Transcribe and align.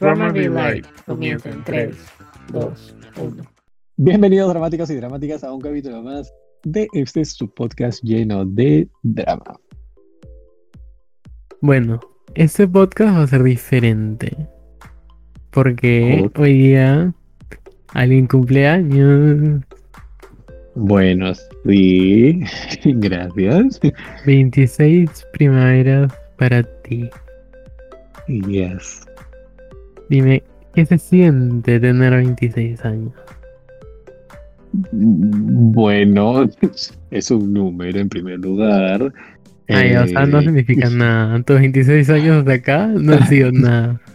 Drama 0.00 0.30
Be 0.32 0.48
Light 0.48 0.86
comienza 1.06 1.50
en 1.50 1.62
3, 1.64 1.96
2, 2.52 2.96
1. 3.18 3.42
Bienvenidos 3.96 4.48
dramáticos 4.50 4.90
y 4.90 4.96
dramáticas 4.96 5.44
a 5.44 5.52
un 5.52 5.60
capítulo 5.60 6.02
más 6.02 6.32
de 6.64 6.88
este 6.94 7.24
su 7.24 7.52
podcast 7.52 8.02
lleno 8.02 8.44
de 8.44 8.88
drama. 9.02 9.58
Bueno, 11.60 12.00
este 12.34 12.66
podcast 12.66 13.16
va 13.16 13.22
a 13.24 13.26
ser 13.26 13.42
diferente. 13.42 14.34
Porque 15.50 16.22
Oh. 16.34 16.40
hoy 16.42 16.58
día 16.58 17.12
alguien 17.94 18.26
cumpleaños. 18.26 19.62
Bueno, 20.76 21.32
sí, 21.66 22.40
gracias. 22.84 23.80
26 24.24 25.26
primaveras 25.32 26.12
para 26.38 26.62
ti. 26.82 27.10
Yes. 28.28 29.02
Dime, 30.10 30.42
¿qué 30.74 30.84
se 30.84 30.98
siente 30.98 31.78
tener 31.80 32.12
26 32.12 32.84
años? 32.84 33.12
Bueno, 34.92 36.48
es 37.10 37.30
un 37.30 37.52
número 37.52 38.00
en 38.00 38.08
primer 38.08 38.40
lugar. 38.40 39.12
Ay, 39.68 39.94
o 39.94 40.06
sea, 40.08 40.26
no 40.26 40.40
Eh, 40.40 40.44
significa 40.44 40.90
nada. 40.92 41.40
Tus 41.44 41.60
26 41.60 42.10
años 42.10 42.44
de 42.44 42.54
acá 42.54 42.88
no 42.88 43.14
han 43.14 43.26
sido 43.28 43.52
nada. 43.52 44.00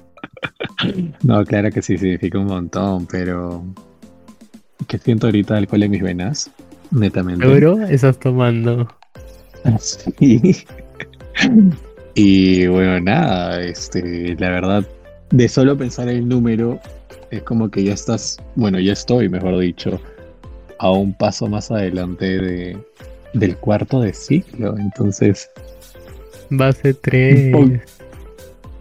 No, 1.23 1.43
claro 1.45 1.71
que 1.71 1.81
sí, 1.81 1.97
significa 1.97 2.37
un 2.37 2.47
montón, 2.47 3.07
pero... 3.07 3.63
¿Qué 4.87 4.97
siento 4.97 5.27
ahorita 5.27 5.55
alcohol 5.55 5.83
en 5.83 5.91
mis 5.91 6.01
venas? 6.03 6.51
Netamente. 6.91 7.47
Seguro 7.47 7.81
estás 7.87 8.19
tomando. 8.19 8.87
Sí. 9.79 10.65
Y 12.13 12.67
bueno, 12.67 12.99
nada, 12.99 13.61
este, 13.63 14.35
la 14.37 14.49
verdad, 14.49 14.85
de 15.31 15.47
solo 15.47 15.77
pensar 15.77 16.09
el 16.09 16.27
número, 16.27 16.79
es 17.31 17.41
como 17.43 17.69
que 17.69 17.83
ya 17.83 17.93
estás, 17.93 18.37
bueno, 18.55 18.79
ya 18.79 18.93
estoy, 18.93 19.29
mejor 19.29 19.59
dicho, 19.59 19.99
a 20.79 20.91
un 20.91 21.13
paso 21.13 21.47
más 21.47 21.71
adelante 21.71 22.25
de, 22.39 22.77
del 23.33 23.57
cuarto 23.57 24.01
de 24.01 24.13
ciclo. 24.13 24.77
Entonces, 24.77 25.49
Base 26.49 26.93
3. 26.93 27.55
Un 27.55 27.81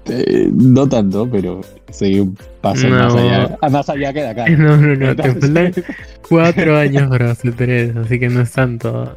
eh, 0.06 0.50
no 0.52 0.86
tanto, 0.86 1.28
pero 1.30 1.62
sí 1.90 2.20
un 2.20 2.36
paso 2.60 2.88
No. 2.88 2.96
más 2.96 3.14
allá, 3.14 3.58
ah, 3.62 3.68
más 3.70 3.88
allá 3.88 4.12
que 4.12 4.20
de 4.20 4.28
acá. 4.28 4.44
No, 4.58 4.76
no, 4.76 4.94
no, 4.94 5.16
te 5.16 5.22
faltan 5.22 5.56
Entonces, 5.56 5.84
4 6.28 6.76
años 6.76 7.08
para 7.08 7.26
base 7.28 7.52
3, 7.52 7.96
así 7.96 8.18
que 8.18 8.28
no 8.28 8.42
es 8.42 8.52
tanto. 8.52 9.16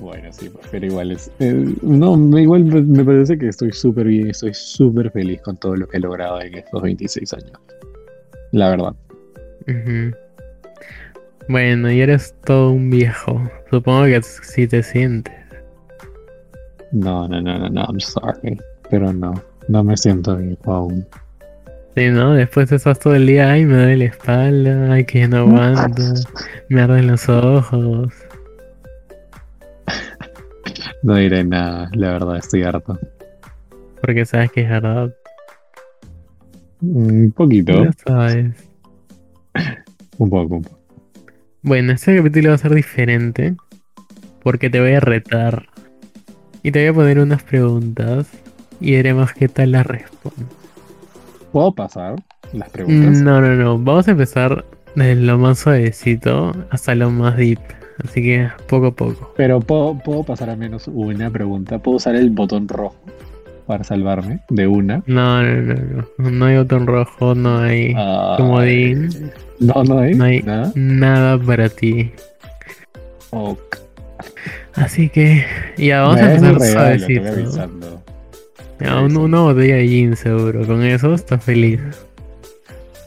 Bueno, 0.00 0.32
sí, 0.32 0.48
pues, 0.48 0.66
pero 0.70 0.86
igual 0.86 1.12
es. 1.12 1.30
eh, 1.40 1.74
no, 1.82 2.16
igual 2.38 2.64
me, 2.64 3.04
parece 3.04 3.36
que 3.36 3.48
estoy 3.48 3.72
súper 3.72 4.06
bien, 4.06 4.28
estoy 4.30 4.54
súper 4.54 5.10
feliz 5.10 5.40
con 5.42 5.56
todo 5.56 5.76
lo 5.76 5.88
que 5.88 5.96
he 5.96 6.00
logrado 6.00 6.40
en 6.40 6.54
estos 6.54 6.82
26 6.82 7.32
años. 7.34 7.52
La 8.52 8.70
verdad. 8.70 8.94
Bueno, 11.48 11.90
y 11.90 12.00
eres 12.00 12.34
todo 12.44 12.70
un 12.70 12.90
viejo. 12.90 13.42
Supongo 13.70 14.04
que 14.04 14.22
sí 14.22 14.66
te 14.66 14.82
sientes. 14.82 15.34
No, 16.92 17.28
no, 17.28 17.40
no, 17.40 17.58
no, 17.58 17.68
no, 17.68 17.84
I'm 17.84 18.00
sorry. 18.00 18.58
Pero 18.90 19.12
no, 19.12 19.34
no 19.68 19.84
me 19.84 19.96
siento 19.96 20.36
viejo 20.36 20.72
aún. 20.72 21.06
Sí, 21.94 22.08
¿no? 22.10 22.32
Después 22.32 22.70
estás 22.70 22.98
todo 22.98 23.14
el 23.14 23.26
día, 23.26 23.50
ay, 23.50 23.64
me 23.64 23.74
duele 23.74 23.96
la 23.96 24.04
espalda, 24.04 24.92
ay, 24.92 25.04
que 25.04 25.26
no 25.26 25.38
aguanto, 25.38 26.02
me 26.68 26.80
arden 26.80 27.08
los 27.08 27.28
ojos. 27.28 28.12
No 31.02 31.14
diré 31.16 31.44
nada, 31.44 31.90
la 31.94 32.12
verdad, 32.12 32.36
estoy 32.36 32.62
harto. 32.64 32.98
Porque 34.00 34.24
sabes 34.24 34.50
que 34.52 34.62
es 34.62 34.68
verdad. 34.68 35.12
Un 36.80 37.32
poquito, 37.36 37.84
Ya 37.84 37.92
sabes. 38.06 38.54
un 40.18 40.30
poco, 40.30 40.56
un 40.56 40.62
poco. 40.62 40.78
Bueno, 41.62 41.92
este 41.92 42.16
capítulo 42.16 42.50
va 42.50 42.54
a 42.54 42.58
ser 42.58 42.74
diferente. 42.74 43.54
Porque 44.42 44.70
te 44.70 44.80
voy 44.80 44.92
a 44.92 45.00
retar. 45.00 45.66
Y 46.62 46.70
te 46.72 46.80
voy 46.80 46.88
a 46.88 46.92
poner 46.94 47.18
unas 47.20 47.42
preguntas. 47.42 48.28
Y 48.80 48.92
veremos 48.92 49.32
qué 49.32 49.48
tal 49.48 49.72
las 49.72 49.86
respondes. 49.86 50.46
¿Puedo 51.52 51.72
pasar 51.74 52.16
las 52.52 52.70
preguntas? 52.70 53.20
No, 53.22 53.40
no, 53.40 53.54
no. 53.56 53.78
Vamos 53.78 54.06
a 54.08 54.12
empezar 54.12 54.64
desde 54.94 55.16
lo 55.16 55.38
más 55.38 55.58
suavecito 55.58 56.52
hasta 56.70 56.94
lo 56.94 57.10
más 57.10 57.36
deep. 57.36 57.58
Así 58.04 58.22
que 58.22 58.48
poco 58.68 58.86
a 58.86 58.90
poco. 58.92 59.32
Pero 59.36 59.60
¿puedo, 59.60 59.98
puedo 60.04 60.22
pasar 60.22 60.50
al 60.50 60.56
menos 60.58 60.86
una 60.88 61.30
pregunta. 61.30 61.78
¿Puedo 61.78 61.96
usar 61.96 62.14
el 62.16 62.30
botón 62.30 62.68
rojo 62.68 62.96
para 63.66 63.82
salvarme 63.84 64.40
de 64.48 64.66
una? 64.66 65.02
No, 65.06 65.42
no, 65.42 65.74
no, 65.74 66.04
no. 66.18 66.30
No 66.30 66.44
hay 66.46 66.56
botón 66.58 66.86
rojo, 66.86 67.34
no 67.34 67.58
hay 67.58 67.92
Ah, 67.96 68.34
comodín, 68.38 69.10
No, 69.60 69.82
no 69.84 69.98
hay, 69.98 70.14
no 70.14 70.24
hay 70.24 70.42
nada. 70.42 70.72
nada 70.76 71.38
para 71.38 71.68
ti. 71.68 72.12
Ok. 73.30 73.76
Así 74.74 75.08
que 75.08 75.44
ya 75.76 76.02
vamos 76.02 76.20
a 76.20 76.24
Me 76.26 76.40
mi 76.40 76.48
empezar 76.48 76.72
suavecito. 77.00 77.28
avisando. 77.28 78.02
Ya, 78.80 79.00
un- 79.00 79.16
una 79.16 79.40
botella 79.40 79.74
de 79.76 79.88
gin 79.88 80.14
seguro. 80.14 80.64
Con 80.64 80.84
eso 80.84 81.14
estás 81.14 81.42
feliz. 81.42 81.80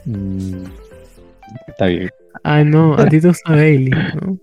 Mm, 0.04 0.64
está 1.68 1.86
bien. 1.86 2.10
Ah, 2.44 2.62
no, 2.62 2.94
a 2.94 3.06
ti 3.08 3.20
te 3.20 3.28
gusta 3.28 3.52
Bailey, 3.52 3.88
¿no? 3.90 4.36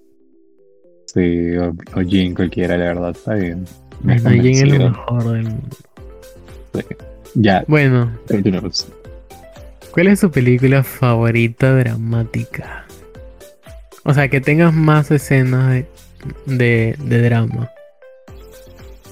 Sí, 1.14 1.58
o, 1.58 1.70
o 1.96 2.02
gin 2.02 2.36
cualquiera, 2.36 2.78
la 2.78 2.86
verdad, 2.86 3.10
está 3.12 3.34
bien. 3.36 3.66
Me 4.04 4.20
Bueno, 4.20 4.44
gin 4.44 4.56
es 4.56 4.78
lo 4.80 4.90
mejor 4.90 5.24
del 5.34 5.44
mundo. 5.44 5.68
Ya, 7.36 7.64
Bueno, 7.68 8.12
continuamos. 8.28 8.88
¿cuál 9.92 10.08
es 10.08 10.20
tu 10.20 10.30
película 10.32 10.84
favorita 10.84 11.76
dramática? 11.76 12.86
O 14.04 14.14
sea, 14.14 14.28
que 14.30 14.40
tengas 14.42 14.74
más 14.74 15.12
escenas 15.12 15.72
de, 15.74 15.86
de, 16.46 16.96
de 17.00 17.22
drama. 17.24 17.70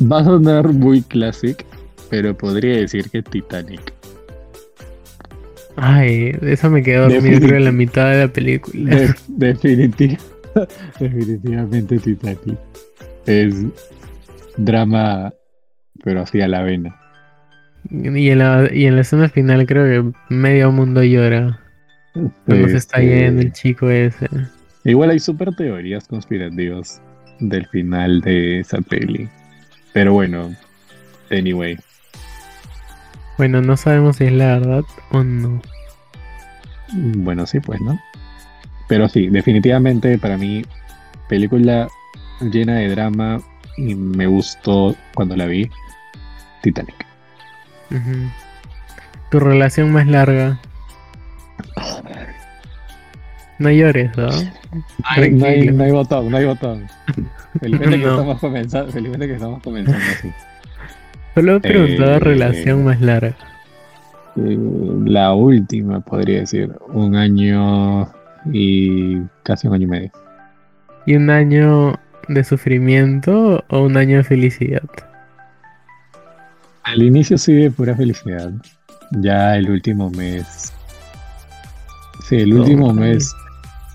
Va 0.01 0.19
a 0.19 0.23
sonar 0.23 0.67
muy 0.71 1.01
classic, 1.01 1.65
pero 2.09 2.35
podría 2.37 2.77
decir 2.77 3.09
que 3.09 3.21
Titanic. 3.23 3.93
Ay, 5.75 6.35
eso 6.41 6.69
me 6.69 6.81
quedó 6.81 7.07
dormido 7.09 7.39
creo 7.39 7.57
en 7.57 7.65
la 7.65 7.71
mitad 7.71 8.09
de 8.11 8.19
la 8.21 8.27
película. 8.27 9.13
De- 9.27 9.53
definitivamente 10.99 11.99
Titanic. 11.99 12.57
Es 13.25 13.55
drama, 14.57 15.33
pero 16.03 16.21
así 16.21 16.41
a 16.41 16.47
la 16.47 16.63
vena. 16.63 16.95
Y 17.89 18.29
en, 18.29 18.39
la, 18.39 18.69
y 18.73 18.85
en 18.85 18.95
la 18.95 19.01
escena 19.01 19.29
final 19.29 19.65
creo 19.65 19.85
que 19.85 20.17
medio 20.33 20.71
mundo 20.71 21.03
llora. 21.03 21.59
Cuando 22.45 22.67
se 22.67 22.77
está 22.77 22.99
Este, 22.99 23.19
yendo 23.19 23.41
el 23.41 23.53
chico 23.53 23.89
ese. 23.89 24.27
Igual 24.83 25.11
hay 25.11 25.19
super 25.19 25.55
teorías 25.55 26.07
conspirativas 26.07 27.01
del 27.39 27.67
final 27.67 28.21
de 28.21 28.61
esa 28.61 28.81
peli. 28.81 29.29
Pero 29.93 30.13
bueno, 30.13 30.53
anyway. 31.29 31.77
Bueno, 33.37 33.61
no 33.61 33.77
sabemos 33.77 34.17
si 34.17 34.25
es 34.25 34.33
la 34.33 34.57
verdad 34.59 34.83
o 35.11 35.23
no. 35.23 35.61
Bueno, 36.93 37.45
sí, 37.45 37.59
pues, 37.59 37.79
¿no? 37.81 37.99
Pero 38.87 39.07
sí, 39.09 39.27
definitivamente 39.27 40.17
para 40.17 40.37
mí, 40.37 40.63
película 41.27 41.87
llena 42.41 42.75
de 42.75 42.89
drama 42.89 43.41
y 43.77 43.95
me 43.95 44.27
gustó 44.27 44.95
cuando 45.13 45.35
la 45.35 45.45
vi, 45.45 45.69
Titanic. 46.61 46.95
Tu 49.29 49.39
relación 49.39 49.91
más 49.91 50.07
larga. 50.07 50.59
No 53.59 53.71
llores, 53.71 54.15
¿no? 54.15 54.27
No 54.27 55.45
hay, 55.45 55.67
no 55.71 55.83
hay 55.83 55.91
botón, 55.91 56.29
no 56.29 56.37
hay 56.37 56.45
botón. 56.45 56.87
Felizmente 57.59 57.97
que, 57.97 58.03
No. 58.05 58.11
estamos 58.11 58.39
comenzando, 58.39 58.91
felizmente 58.91 59.27
que 59.27 59.33
estamos 59.33 59.63
comenzando 59.63 59.99
así. 60.11 60.29
Solo 61.33 61.55
he 61.55 61.59
preguntado 61.59 62.15
Eh, 62.15 62.19
relación 62.19 62.85
más 62.85 63.01
larga. 63.01 63.35
Eh, 64.35 64.57
La 65.05 65.33
última, 65.33 66.01
podría 66.01 66.41
decir, 66.41 66.71
un 66.89 67.15
año 67.15 68.07
y 68.51 69.21
casi 69.43 69.67
un 69.67 69.73
año 69.73 69.83
y 69.83 69.87
medio. 69.87 70.11
¿Y 71.05 71.15
un 71.15 71.29
año 71.29 71.99
de 72.27 72.43
sufrimiento 72.43 73.63
o 73.69 73.79
un 73.81 73.97
año 73.97 74.17
de 74.17 74.23
felicidad? 74.23 74.83
Al 76.83 77.01
inicio 77.01 77.37
sí 77.37 77.53
de 77.53 77.71
pura 77.71 77.95
felicidad. 77.95 78.51
Ya 79.11 79.55
el 79.55 79.69
último 79.69 80.09
mes. 80.09 80.73
Sí, 82.27 82.37
el 82.37 82.49
No, 82.49 82.61
último 82.61 82.93
mes. 82.93 83.33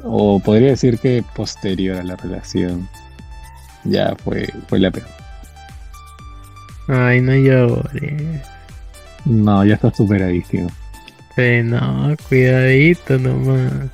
O 0.04 0.40
podría 0.40 0.70
decir 0.70 0.98
que 0.98 1.22
posterior 1.34 1.98
a 1.98 2.02
la 2.02 2.16
relación. 2.16 2.88
Ya 3.84 4.14
fue, 4.24 4.48
fue 4.68 4.78
la 4.78 4.90
peor. 4.90 5.06
Ay, 6.88 7.20
no 7.20 7.34
llores. 7.34 8.42
No, 9.24 9.64
ya 9.64 9.74
está 9.74 9.92
superadísimo. 9.92 10.68
Sí, 11.36 11.62
no, 11.62 12.14
cuidadito 12.28 13.18
nomás. 13.18 13.90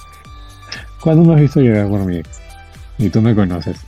¿Cuándo 1.08 1.24
me 1.24 1.36
has 1.36 1.40
visto 1.40 1.62
llorar 1.62 1.88
por 1.88 2.04
mi 2.04 2.18
ex? 2.18 2.28
Y 2.98 3.08
tú 3.08 3.22
me 3.22 3.34
conoces. 3.34 3.78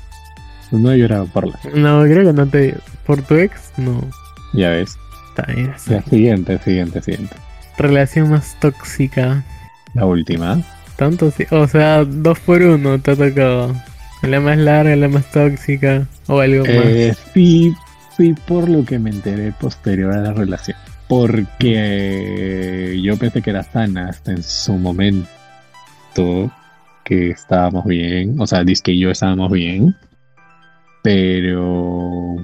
No 0.70 0.90
he 0.90 0.96
llorado 0.96 1.26
por 1.26 1.48
la. 1.48 1.60
No, 1.74 2.02
creo 2.04 2.24
que 2.24 2.32
no 2.32 2.46
te. 2.46 2.74
Por 3.04 3.20
tu 3.20 3.34
ex, 3.34 3.72
no. 3.76 4.00
Ya 4.54 4.70
ves. 4.70 4.96
Está 5.28 5.52
bien. 5.52 5.74
Ya, 5.86 6.00
siguiente, 6.00 6.58
siguiente, 6.60 7.02
siguiente. 7.02 7.36
relación 7.76 8.30
más 8.30 8.58
tóxica? 8.58 9.44
La 9.92 10.06
última. 10.06 10.62
Tanto 10.96 11.30
sí. 11.30 11.44
O 11.50 11.68
sea, 11.68 12.06
dos 12.06 12.40
por 12.40 12.62
uno 12.62 12.98
te 12.98 13.10
ha 13.10 13.16
tocado. 13.16 13.74
La 14.22 14.40
más 14.40 14.56
larga, 14.56 14.96
la 14.96 15.08
más 15.08 15.30
tóxica. 15.30 16.06
O 16.26 16.40
algo 16.40 16.64
eh, 16.66 17.14
Sí, 17.34 17.74
sí, 18.16 18.34
por 18.48 18.66
lo 18.66 18.82
que 18.86 18.98
me 18.98 19.10
enteré 19.10 19.52
posterior 19.52 20.14
a 20.14 20.22
la 20.22 20.32
relación. 20.32 20.78
Porque 21.06 22.98
yo 23.04 23.14
pensé 23.18 23.42
que 23.42 23.50
era 23.50 23.62
sana 23.62 24.08
hasta 24.08 24.32
en 24.32 24.42
su 24.42 24.72
momento 24.72 26.50
que 27.10 27.30
estábamos 27.30 27.84
bien. 27.84 28.40
O 28.40 28.46
sea, 28.46 28.62
dice 28.62 28.82
que 28.84 28.96
yo 28.96 29.10
estábamos 29.10 29.50
bien. 29.50 29.96
Pero 31.02 32.36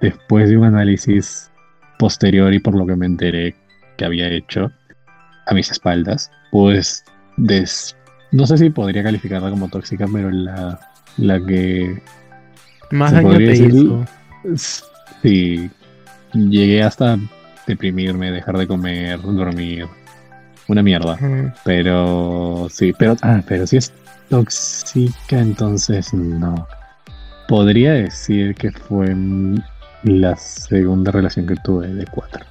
después 0.00 0.50
de 0.50 0.58
un 0.58 0.64
análisis 0.64 1.50
posterior 1.98 2.52
y 2.52 2.58
por 2.58 2.74
lo 2.74 2.86
que 2.86 2.96
me 2.96 3.06
enteré 3.06 3.54
que 3.96 4.04
había 4.04 4.28
hecho 4.28 4.70
a 5.46 5.54
mis 5.54 5.70
espaldas, 5.70 6.30
pues 6.52 7.04
des 7.36 7.96
no 8.32 8.46
sé 8.46 8.58
si 8.58 8.70
podría 8.70 9.02
calificarla 9.02 9.50
como 9.50 9.68
tóxica, 9.68 10.06
pero 10.12 10.30
la, 10.30 10.78
la 11.16 11.44
que 11.44 12.00
más 12.90 13.12
daño 13.12 13.36
te 13.36 13.56
hizo. 13.56 14.04
Sí, 15.22 15.70
llegué 16.32 16.82
hasta 16.82 17.18
deprimirme, 17.66 18.30
dejar 18.30 18.58
de 18.58 18.66
comer, 18.66 19.20
dormir. 19.20 19.86
Una 20.70 20.84
mierda. 20.84 21.18
Pero 21.64 22.68
sí, 22.70 22.94
pero, 22.96 23.16
ah, 23.22 23.42
pero 23.48 23.66
si 23.66 23.78
es 23.78 23.92
tóxica, 24.28 25.40
entonces 25.40 26.14
no. 26.14 26.68
Podría 27.48 27.94
decir 27.94 28.54
que 28.54 28.70
fue 28.70 29.12
la 30.04 30.36
segunda 30.36 31.10
relación 31.10 31.48
que 31.48 31.56
tuve 31.64 31.88
de 31.88 32.06
cuatro. 32.06 32.44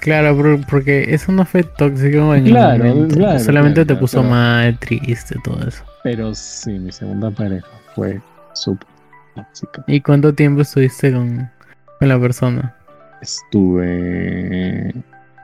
Claro, 0.00 0.38
porque 0.70 1.12
eso 1.12 1.32
no 1.32 1.44
fue 1.44 1.64
tóxico. 1.64 2.32
Claro, 2.44 3.08
claro, 3.08 3.38
Solamente 3.40 3.84
te 3.84 3.94
puso 3.94 4.22
mal, 4.22 4.78
triste, 4.78 5.36
todo 5.44 5.68
eso. 5.68 5.84
Pero 6.02 6.34
sí, 6.34 6.78
mi 6.78 6.90
segunda 6.92 7.30
pareja 7.30 7.68
fue 7.94 8.22
súper 8.54 8.88
tóxica. 9.34 9.84
¿Y 9.86 10.00
cuánto 10.00 10.34
tiempo 10.34 10.62
estuviste 10.62 11.12
con, 11.12 11.50
con 11.98 12.08
la 12.08 12.18
persona? 12.18 12.74
Estuve 13.20 14.94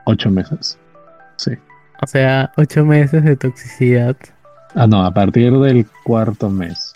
ocho 0.05 0.31
meses. 0.31 0.79
Sí. 1.35 1.51
O 2.01 2.07
sea, 2.07 2.51
ocho 2.57 2.85
meses 2.85 3.23
de 3.23 3.35
toxicidad. 3.35 4.15
Ah, 4.75 4.87
no, 4.87 5.05
a 5.05 5.13
partir 5.13 5.53
del 5.53 5.85
cuarto 6.03 6.49
mes. 6.49 6.93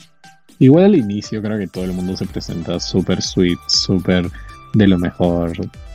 Igual 0.59 0.85
al 0.85 0.95
inicio 0.95 1.41
creo 1.41 1.57
que 1.57 1.67
todo 1.67 1.85
el 1.85 1.93
mundo 1.93 2.17
se 2.17 2.25
presenta 2.25 2.79
súper 2.79 3.21
sweet, 3.21 3.59
súper 3.67 4.29
de 4.73 4.87
lo 4.87 4.97
mejor, 4.97 5.51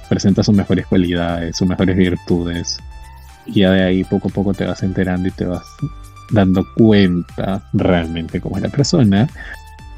presenta 0.08 0.42
sus 0.42 0.54
mejores 0.54 0.86
cualidades, 0.86 1.56
sus 1.56 1.68
mejores 1.68 1.96
virtudes. 1.96 2.78
Y 3.46 3.60
ya 3.60 3.72
de 3.72 3.82
ahí 3.82 4.04
poco 4.04 4.28
a 4.28 4.32
poco 4.32 4.54
te 4.54 4.64
vas 4.64 4.82
enterando 4.82 5.28
y 5.28 5.32
te 5.32 5.44
vas 5.44 5.64
dando 6.30 6.64
cuenta 6.74 7.62
realmente 7.72 8.40
cómo 8.40 8.56
es 8.56 8.62
la 8.62 8.68
persona 8.68 9.28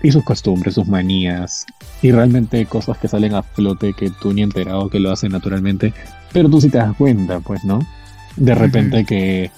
y 0.03 0.13
sus 0.13 0.25
costumbres, 0.25 0.75
sus 0.75 0.87
manías 0.87 1.65
y 2.03 2.13
realmente 2.13 2.67
cosas 2.67 2.99
que 2.99 3.09
salen 3.09 3.35
a 3.35 3.43
flote 3.43 3.95
que 3.95 4.11
tú 4.11 4.33
ni 4.33 4.43
enterado 4.43 4.91
que 4.91 5.01
lo 5.01 5.11
hacen 5.11 5.33
naturalmente, 5.33 5.95
pero 6.33 6.49
tú 6.51 6.61
sí 6.61 6.69
te 6.69 6.79
das 6.79 6.95
cuenta, 6.97 7.41
pues, 7.41 7.65
¿no? 7.65 7.81
De 8.37 8.55
repente 8.55 9.05
que, 9.05 9.51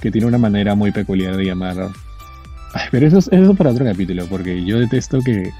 que 0.00 0.10
tiene 0.10 0.26
una 0.26 0.38
manera 0.38 0.74
muy 0.74 0.92
peculiar 0.92 1.36
de 1.36 1.44
llamar. 1.44 1.76
pero 2.90 3.06
eso 3.06 3.18
es, 3.18 3.28
eso 3.32 3.54
para 3.54 3.70
otro 3.70 3.84
capítulo, 3.84 4.26
porque 4.26 4.64
yo 4.64 4.78
detesto 4.78 5.20
que 5.20 5.50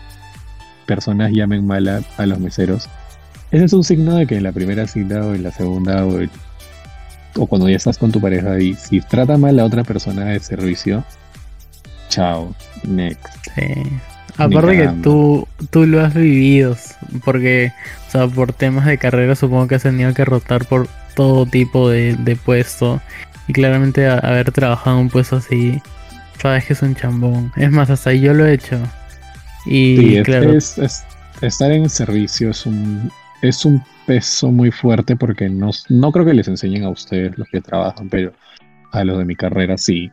personas 0.87 1.33
llamen 1.33 1.67
mal 1.67 1.89
a, 1.89 2.27
los 2.27 2.39
meseros. 2.39 2.89
Ese 3.51 3.65
es 3.65 3.73
un 3.73 3.85
signo 3.85 4.17
de 4.17 4.27
que 4.27 4.37
en 4.37 4.43
la 4.43 4.53
primera 4.53 4.87
cita 4.87 5.25
o 5.25 5.35
en 5.35 5.43
la 5.43 5.53
segunda 5.53 6.05
o, 6.05 6.21
o 7.37 7.47
cuando 7.47 7.69
ya 7.69 7.77
estás 7.77 7.99
con 7.99 8.13
tu 8.13 8.21
pareja 8.21 8.59
y 8.59 8.75
si 8.75 9.01
trata 9.01 9.37
mal 9.37 9.59
a 9.59 9.65
otra 9.65 9.85
persona 9.85 10.27
de 10.27 10.41
servicio, 10.41 11.05
chao, 12.09 12.55
next. 12.85 13.27
Sí. 13.55 13.73
Aparte 14.39 14.77
que 14.77 14.89
tú, 15.03 15.49
tú 15.71 15.85
lo 15.85 16.01
has 16.01 16.15
vivido, 16.15 16.77
porque, 17.25 17.73
o 18.07 18.11
sea, 18.11 18.29
por 18.29 18.53
temas 18.53 18.87
de 18.87 18.97
carrera 18.97 19.35
supongo 19.35 19.67
que 19.67 19.75
has 19.75 19.83
tenido 19.83 20.15
que 20.15 20.25
rotar 20.25 20.65
por 20.65 20.89
todo 21.19 21.47
tipo 21.47 21.91
de, 21.91 22.15
de 22.15 22.37
puesto. 22.37 23.03
Y 23.49 23.53
claramente 23.53 24.07
haber 24.07 24.53
trabajado 24.53 24.99
en 24.99 25.03
un 25.05 25.11
puesto 25.11 25.37
así, 25.37 25.83
sabes 26.41 26.65
que 26.65 26.75
es 26.75 26.83
un 26.83 26.95
chambón. 26.95 27.51
Es 27.57 27.73
más, 27.73 27.91
hasta 27.91 28.13
yo 28.13 28.33
lo 28.33 28.47
he 28.47 28.55
hecho. 28.55 28.79
Y 29.67 30.23
claro. 30.23 30.53
Es, 30.53 30.79
estar 31.41 31.73
en 31.73 31.89
servicio 31.91 32.51
es 32.51 32.65
un, 32.67 33.11
es 33.43 33.65
un 33.65 33.83
peso 34.07 34.53
muy 34.53 34.71
fuerte 34.71 35.17
porque 35.17 35.49
no, 35.49 35.71
no 35.89 36.13
creo 36.13 36.25
que 36.25 36.35
les 36.35 36.47
enseñen 36.47 36.85
a 36.85 36.91
ustedes 36.91 37.37
los 37.37 37.49
que 37.49 37.61
trabajan, 37.61 38.09
pero 38.09 38.33
a 38.93 39.03
los 39.03 39.19
de 39.19 39.25
mi 39.25 39.35
carrera 39.35 39.77
sí. 39.77 40.09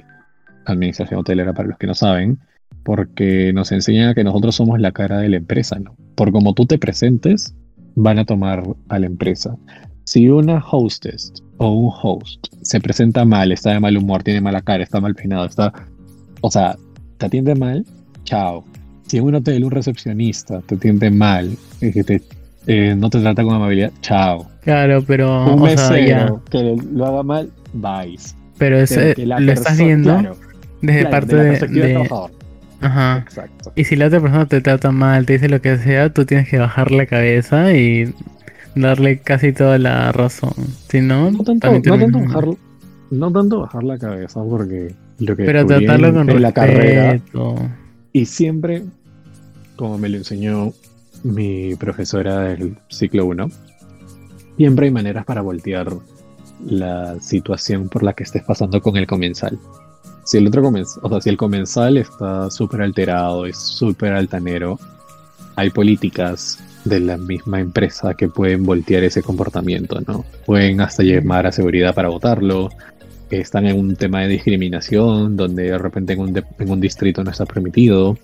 Administración 0.65 1.19
hotelera 1.19 1.53
para 1.53 1.67
los 1.69 1.77
que 1.77 1.85
no 1.85 1.93
saben 1.93 2.39
porque 2.81 3.53
nos 3.53 3.71
enseñan 3.71 4.09
a 4.09 4.15
que 4.15 4.23
nosotros 4.23 4.55
somos 4.55 4.79
la 4.79 4.91
cara 4.91 5.19
de 5.19 5.29
la 5.29 5.37
empresa, 5.37 5.77
¿no? 5.77 5.95
Por 6.15 6.31
como 6.31 6.55
tú 6.55 6.65
te 6.65 6.79
presentes, 6.79 7.55
van 7.93 8.17
a 8.17 8.25
tomar 8.25 8.63
a 8.89 8.99
la 8.99 9.05
empresa. 9.05 9.55
Si 10.05 10.29
una 10.29 10.63
hostess 10.71 11.33
o 11.57 11.71
un 11.71 11.91
host 12.01 12.47
se 12.61 12.79
presenta 12.79 13.25
mal, 13.25 13.51
está 13.51 13.71
de 13.71 13.79
mal 13.79 13.97
humor, 13.97 14.23
tiene 14.23 14.39
mala 14.39 14.61
cara, 14.61 14.83
está 14.83 15.01
mal 15.01 15.15
peinado, 15.15 15.45
está... 15.45 15.73
O 16.41 16.51
sea, 16.51 16.75
te 17.17 17.25
atiende 17.25 17.55
mal, 17.55 17.83
chao. 18.23 18.63
Si 19.07 19.17
en 19.17 19.23
un 19.23 19.35
hotel 19.35 19.63
un 19.63 19.71
recepcionista 19.71 20.61
te 20.61 20.75
atiende 20.75 21.09
mal, 21.09 21.57
y 21.81 21.91
que 21.91 22.03
te, 22.03 22.21
eh, 22.67 22.95
no 22.95 23.09
te 23.09 23.19
trata 23.19 23.43
con 23.43 23.55
amabilidad, 23.55 23.91
chao. 24.01 24.47
Claro, 24.61 25.03
pero... 25.05 25.53
Un 25.53 25.63
mesero 25.63 26.43
que 26.51 26.77
lo 26.91 27.05
haga 27.05 27.23
mal, 27.23 27.49
vais. 27.73 28.35
Pero 28.59 28.77
ese, 28.79 29.15
lo 29.25 29.51
estás 29.51 29.77
viendo 29.77 30.37
desde 30.81 31.07
parte 31.07 31.35
de, 31.35 32.19
Ajá. 32.81 33.23
Exacto. 33.25 33.71
Y 33.75 33.85
si 33.85 33.95
la 33.95 34.07
otra 34.07 34.21
persona 34.21 34.45
te 34.45 34.61
trata 34.61 34.91
mal, 34.91 35.25
te 35.25 35.33
dice 35.33 35.49
lo 35.49 35.61
que 35.61 35.77
sea, 35.77 36.11
tú 36.11 36.25
tienes 36.25 36.47
que 36.47 36.59
bajar 36.59 36.91
la 36.91 37.07
cabeza 37.07 37.73
y 37.73 38.13
darle 38.75 39.19
casi 39.19 39.53
toda 39.53 39.77
la 39.77 40.11
razón. 40.11 40.53
Si 40.89 41.01
no, 41.01 41.31
no 41.31 41.43
tanto, 41.43 41.71
no 41.71 41.81
tanto, 41.81 42.19
bajar, 42.19 42.45
no 43.11 43.31
tanto 43.31 43.59
bajar 43.61 43.83
la 43.83 43.97
cabeza 43.97 44.43
porque 44.43 44.93
lo 45.19 45.35
que 45.35 45.43
Pero 45.43 45.65
tratarlo 45.65 46.13
con 46.13 46.41
la 46.41 46.51
carrera 46.51 47.19
y 48.11 48.25
siempre, 48.25 48.83
como 49.75 49.97
me 49.97 50.07
lo 50.07 50.17
enseñó 50.17 50.73
mi 51.23 51.75
profesora 51.75 52.41
del 52.41 52.77
ciclo 52.89 53.25
1, 53.25 53.49
siempre 54.57 54.85
hay 54.85 54.91
maneras 54.91 55.25
para 55.25 55.41
voltear 55.41 55.91
la 56.65 57.19
situación 57.19 57.89
por 57.89 58.03
la 58.03 58.13
que 58.13 58.23
estés 58.23 58.43
pasando 58.43 58.81
con 58.81 58.95
el 58.95 59.05
comensal. 59.05 59.59
Si 60.23 60.37
el 60.37 60.47
otro 60.47 60.61
comensal, 60.61 60.99
o 61.03 61.09
sea, 61.09 61.21
si 61.21 61.29
el 61.29 61.37
comensal 61.37 61.97
está 61.97 62.49
súper 62.49 62.81
alterado, 62.81 63.45
es 63.45 63.57
súper 63.57 64.13
altanero, 64.13 64.79
hay 65.55 65.69
políticas 65.69 66.59
de 66.85 66.99
la 66.99 67.17
misma 67.17 67.59
empresa 67.59 68.13
que 68.13 68.29
pueden 68.29 68.63
voltear 68.63 69.03
ese 69.03 69.21
comportamiento, 69.21 69.99
¿no? 70.07 70.23
Pueden 70.45 70.81
hasta 70.81 71.03
llamar 71.03 71.47
a 71.47 71.51
seguridad 71.51 71.93
para 71.93 72.09
votarlo, 72.09 72.69
están 73.29 73.65
en 73.65 73.77
un 73.77 73.95
tema 73.95 74.21
de 74.21 74.27
discriminación, 74.29 75.35
donde 75.35 75.63
de 75.63 75.77
repente 75.77 76.13
en 76.13 76.19
un, 76.19 76.43
en 76.59 76.69
un 76.69 76.79
distrito 76.79 77.23
no 77.23 77.31
está 77.31 77.45
permitido, 77.45 78.17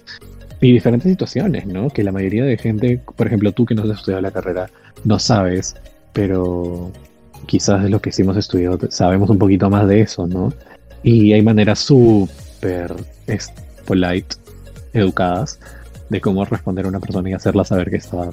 y 0.61 0.71
diferentes 0.71 1.09
situaciones, 1.09 1.65
¿no? 1.65 1.89
Que 1.89 2.03
la 2.03 2.11
mayoría 2.11 2.45
de 2.45 2.57
gente, 2.57 3.01
por 3.15 3.27
ejemplo, 3.27 3.51
tú 3.51 3.65
que 3.65 3.73
no 3.73 3.83
has 3.83 3.89
estudiado 3.89 4.21
la 4.21 4.31
carrera, 4.31 4.69
no 5.03 5.17
sabes, 5.17 5.75
pero 6.13 6.91
quizás 7.47 7.83
de 7.83 7.89
lo 7.89 7.99
que 7.99 8.11
sí 8.11 8.21
hemos 8.21 8.37
estudiado 8.37 8.79
sabemos 8.91 9.29
un 9.29 9.39
poquito 9.39 9.69
más 9.69 9.87
de 9.87 10.01
eso, 10.01 10.27
¿no? 10.27 10.53
Y 11.01 11.33
hay 11.33 11.41
maneras 11.41 11.79
súper 11.79 12.93
polite, 13.85 14.35
educadas, 14.93 15.59
de 16.09 16.21
cómo 16.21 16.45
responder 16.45 16.85
a 16.85 16.89
una 16.89 16.99
persona 16.99 17.29
y 17.29 17.33
hacerla 17.33 17.63
saber 17.63 17.89
que 17.89 17.97
está 17.97 18.29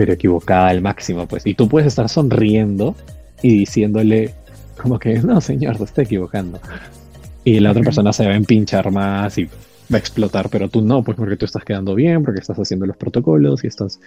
pero 0.00 0.14
equivocada 0.14 0.68
al 0.68 0.80
máximo, 0.80 1.26
pues. 1.26 1.46
Y 1.46 1.52
tú 1.52 1.68
puedes 1.68 1.86
estar 1.86 2.08
sonriendo 2.08 2.96
y 3.42 3.50
diciéndole 3.58 4.32
como 4.80 4.98
que, 4.98 5.18
no, 5.18 5.42
señor, 5.42 5.76
te 5.76 5.84
está 5.84 6.00
equivocando. 6.00 6.58
Y 7.44 7.60
la 7.60 7.72
otra 7.72 7.82
persona 7.82 8.10
se 8.10 8.24
va 8.24 8.32
a 8.32 8.36
empinchar 8.36 8.90
más 8.90 9.36
y 9.36 9.44
va 9.44 9.50
a 9.92 9.98
explotar, 9.98 10.48
pero 10.48 10.70
tú 10.70 10.80
no, 10.80 11.04
pues 11.04 11.18
porque 11.18 11.36
tú 11.36 11.44
estás 11.44 11.66
quedando 11.66 11.94
bien, 11.94 12.24
porque 12.24 12.40
estás 12.40 12.58
haciendo 12.58 12.86
los 12.86 12.96
protocolos 12.96 13.62
y 13.62 13.66
estás 13.66 14.00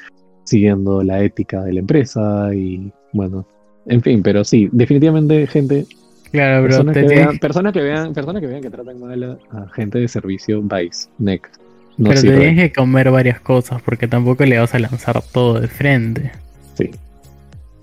siguiendo 0.46 1.04
la 1.04 1.22
ética 1.22 1.62
de 1.62 1.74
la 1.74 1.82
empresa 1.82 2.50
y 2.56 2.92
bueno, 3.12 3.46
en 3.86 4.02
fin, 4.02 4.24
pero 4.24 4.44
sí, 4.44 4.70
definitivamente 4.72 5.46
gente 5.46 5.86
Claro, 6.32 6.64
bro. 6.64 6.70
Personas, 6.70 6.96
que, 6.96 7.04
vean, 7.04 7.38
personas 7.38 7.74
que 7.74 7.82
vean, 7.84 8.14
personas 8.16 8.42
que 8.42 8.48
vean 8.48 8.62
que 8.64 8.72
tratan 8.72 9.00
mal 9.00 9.40
a, 9.52 9.70
gente 9.76 10.00
de 10.00 10.08
servicio, 10.08 10.60
Vice, 10.64 11.08
Next. 11.20 11.62
Pero 11.98 12.22
te 12.22 12.22
tienes 12.22 12.56
que 12.56 12.74
comer 12.74 13.12
varias 13.12 13.40
cosas 13.40 13.82
porque 13.82 14.08
tampoco 14.08 14.46
le 14.46 14.60
vas 14.60 14.74
a 14.74 14.80
lanzar 14.80 15.22
todo 15.22 15.60
de 15.60 15.68
frente. 15.68 16.32
Sí. 16.76 16.92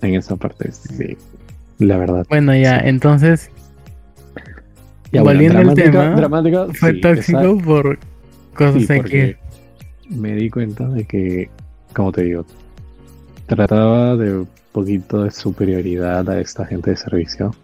En 0.01 0.15
esa 0.15 0.35
parte, 0.35 0.71
sí. 0.71 1.17
La 1.79 1.97
verdad. 1.97 2.25
Bueno, 2.29 2.55
ya, 2.55 2.79
entonces. 2.79 3.49
volviendo 5.11 5.59
al 5.59 5.73
tema, 5.73 6.15
fue 6.73 6.93
tóxico 6.95 7.57
por 7.57 7.99
cosas 8.53 8.83
sí, 8.83 9.01
que. 9.01 9.37
Me 10.09 10.35
di 10.35 10.49
cuenta 10.49 10.87
de 10.89 11.05
que, 11.05 11.49
como 11.93 12.11
te 12.11 12.23
digo, 12.23 12.45
trataba 13.45 14.17
de 14.17 14.39
un 14.39 14.49
poquito 14.73 15.23
de 15.23 15.31
superioridad 15.31 16.29
a 16.29 16.39
esta 16.41 16.65
gente 16.65 16.91
de 16.91 16.97
servicio 16.97 17.55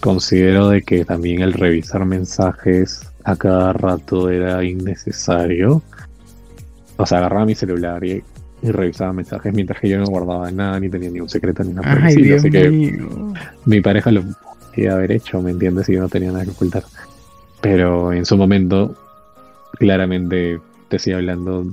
Considero 0.00 0.68
de 0.68 0.82
que 0.82 1.04
también 1.04 1.40
el 1.40 1.54
revisar 1.54 2.04
mensajes 2.04 3.10
a 3.24 3.36
cada 3.36 3.72
rato 3.72 4.30
era 4.30 4.62
innecesario. 4.62 5.82
O 6.96 7.06
sea, 7.06 7.18
agarraba 7.18 7.46
mi 7.46 7.54
celular 7.54 8.04
y, 8.04 8.22
revisaba 8.62 9.12
mensajes 9.12 9.52
mientras 9.52 9.78
que 9.78 9.90
yo 9.90 9.98
no 9.98 10.06
guardaba 10.06 10.50
nada, 10.50 10.80
ni 10.80 10.88
tenía 10.88 11.10
ni 11.10 11.20
un 11.20 11.28
secreto 11.28 11.62
ni 11.62 11.74
nada. 11.74 12.06
así 12.06 12.50
que 12.50 12.98
mi 13.66 13.80
pareja 13.82 14.10
lo 14.10 14.22
podía 14.70 14.94
haber 14.94 15.12
hecho, 15.12 15.42
¿me 15.42 15.50
entiendes? 15.50 15.86
Y 15.90 15.94
yo 15.94 16.00
no 16.00 16.08
tenía 16.08 16.32
nada 16.32 16.44
que 16.44 16.52
ocultar. 16.52 16.82
Pero 17.60 18.12
en 18.12 18.24
su 18.24 18.38
momento, 18.38 18.94
claramente 19.78 20.60
te 20.88 20.96
estoy 20.96 21.12
hablando 21.12 21.66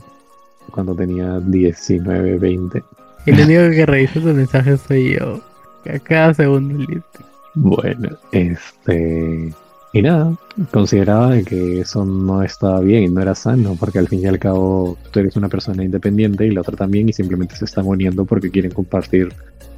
cuando 0.72 0.96
tenía 0.96 1.40
19, 1.40 2.38
20. 2.38 2.84
Y 3.26 3.32
lo 3.32 3.44
único 3.44 3.62
que 3.72 3.86
revisa 3.86 4.14
tus 4.14 4.34
mensajes 4.34 4.82
soy 4.82 5.18
yo. 5.18 5.40
A 5.86 6.00
cada 6.00 6.34
segundo 6.34 6.78
listo. 6.78 7.20
Bueno, 7.56 8.18
este. 8.32 9.54
Y 9.94 10.02
nada, 10.02 10.34
consideraba 10.72 11.38
que 11.42 11.82
eso 11.82 12.06
no 12.06 12.44
estaba 12.44 12.80
bien 12.80 13.04
y 13.04 13.08
no 13.10 13.22
era 13.22 13.36
sano, 13.36 13.76
porque 13.78 14.00
al 14.00 14.08
fin 14.08 14.22
y 14.22 14.28
al 14.28 14.40
cabo 14.40 14.98
tú 15.12 15.20
eres 15.20 15.36
una 15.36 15.50
persona 15.50 15.84
independiente 15.84 16.48
y 16.48 16.52
la 16.52 16.62
otra 16.62 16.78
también, 16.78 17.10
y 17.10 17.14
simplemente 17.14 17.58
se 17.58 17.66
están 17.66 17.86
uniendo 17.86 18.26
porque 18.26 18.50
quieren 18.50 18.72
compartir 18.72 19.34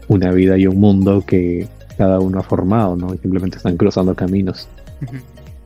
una 0.07 0.31
vida 0.31 0.57
y 0.57 0.67
un 0.67 0.79
mundo 0.79 1.23
que 1.25 1.67
cada 1.97 2.19
uno 2.19 2.39
ha 2.39 2.43
formado, 2.43 2.95
¿no? 2.95 3.13
Y 3.13 3.17
simplemente 3.17 3.57
están 3.57 3.77
cruzando 3.77 4.13
caminos. 4.13 4.67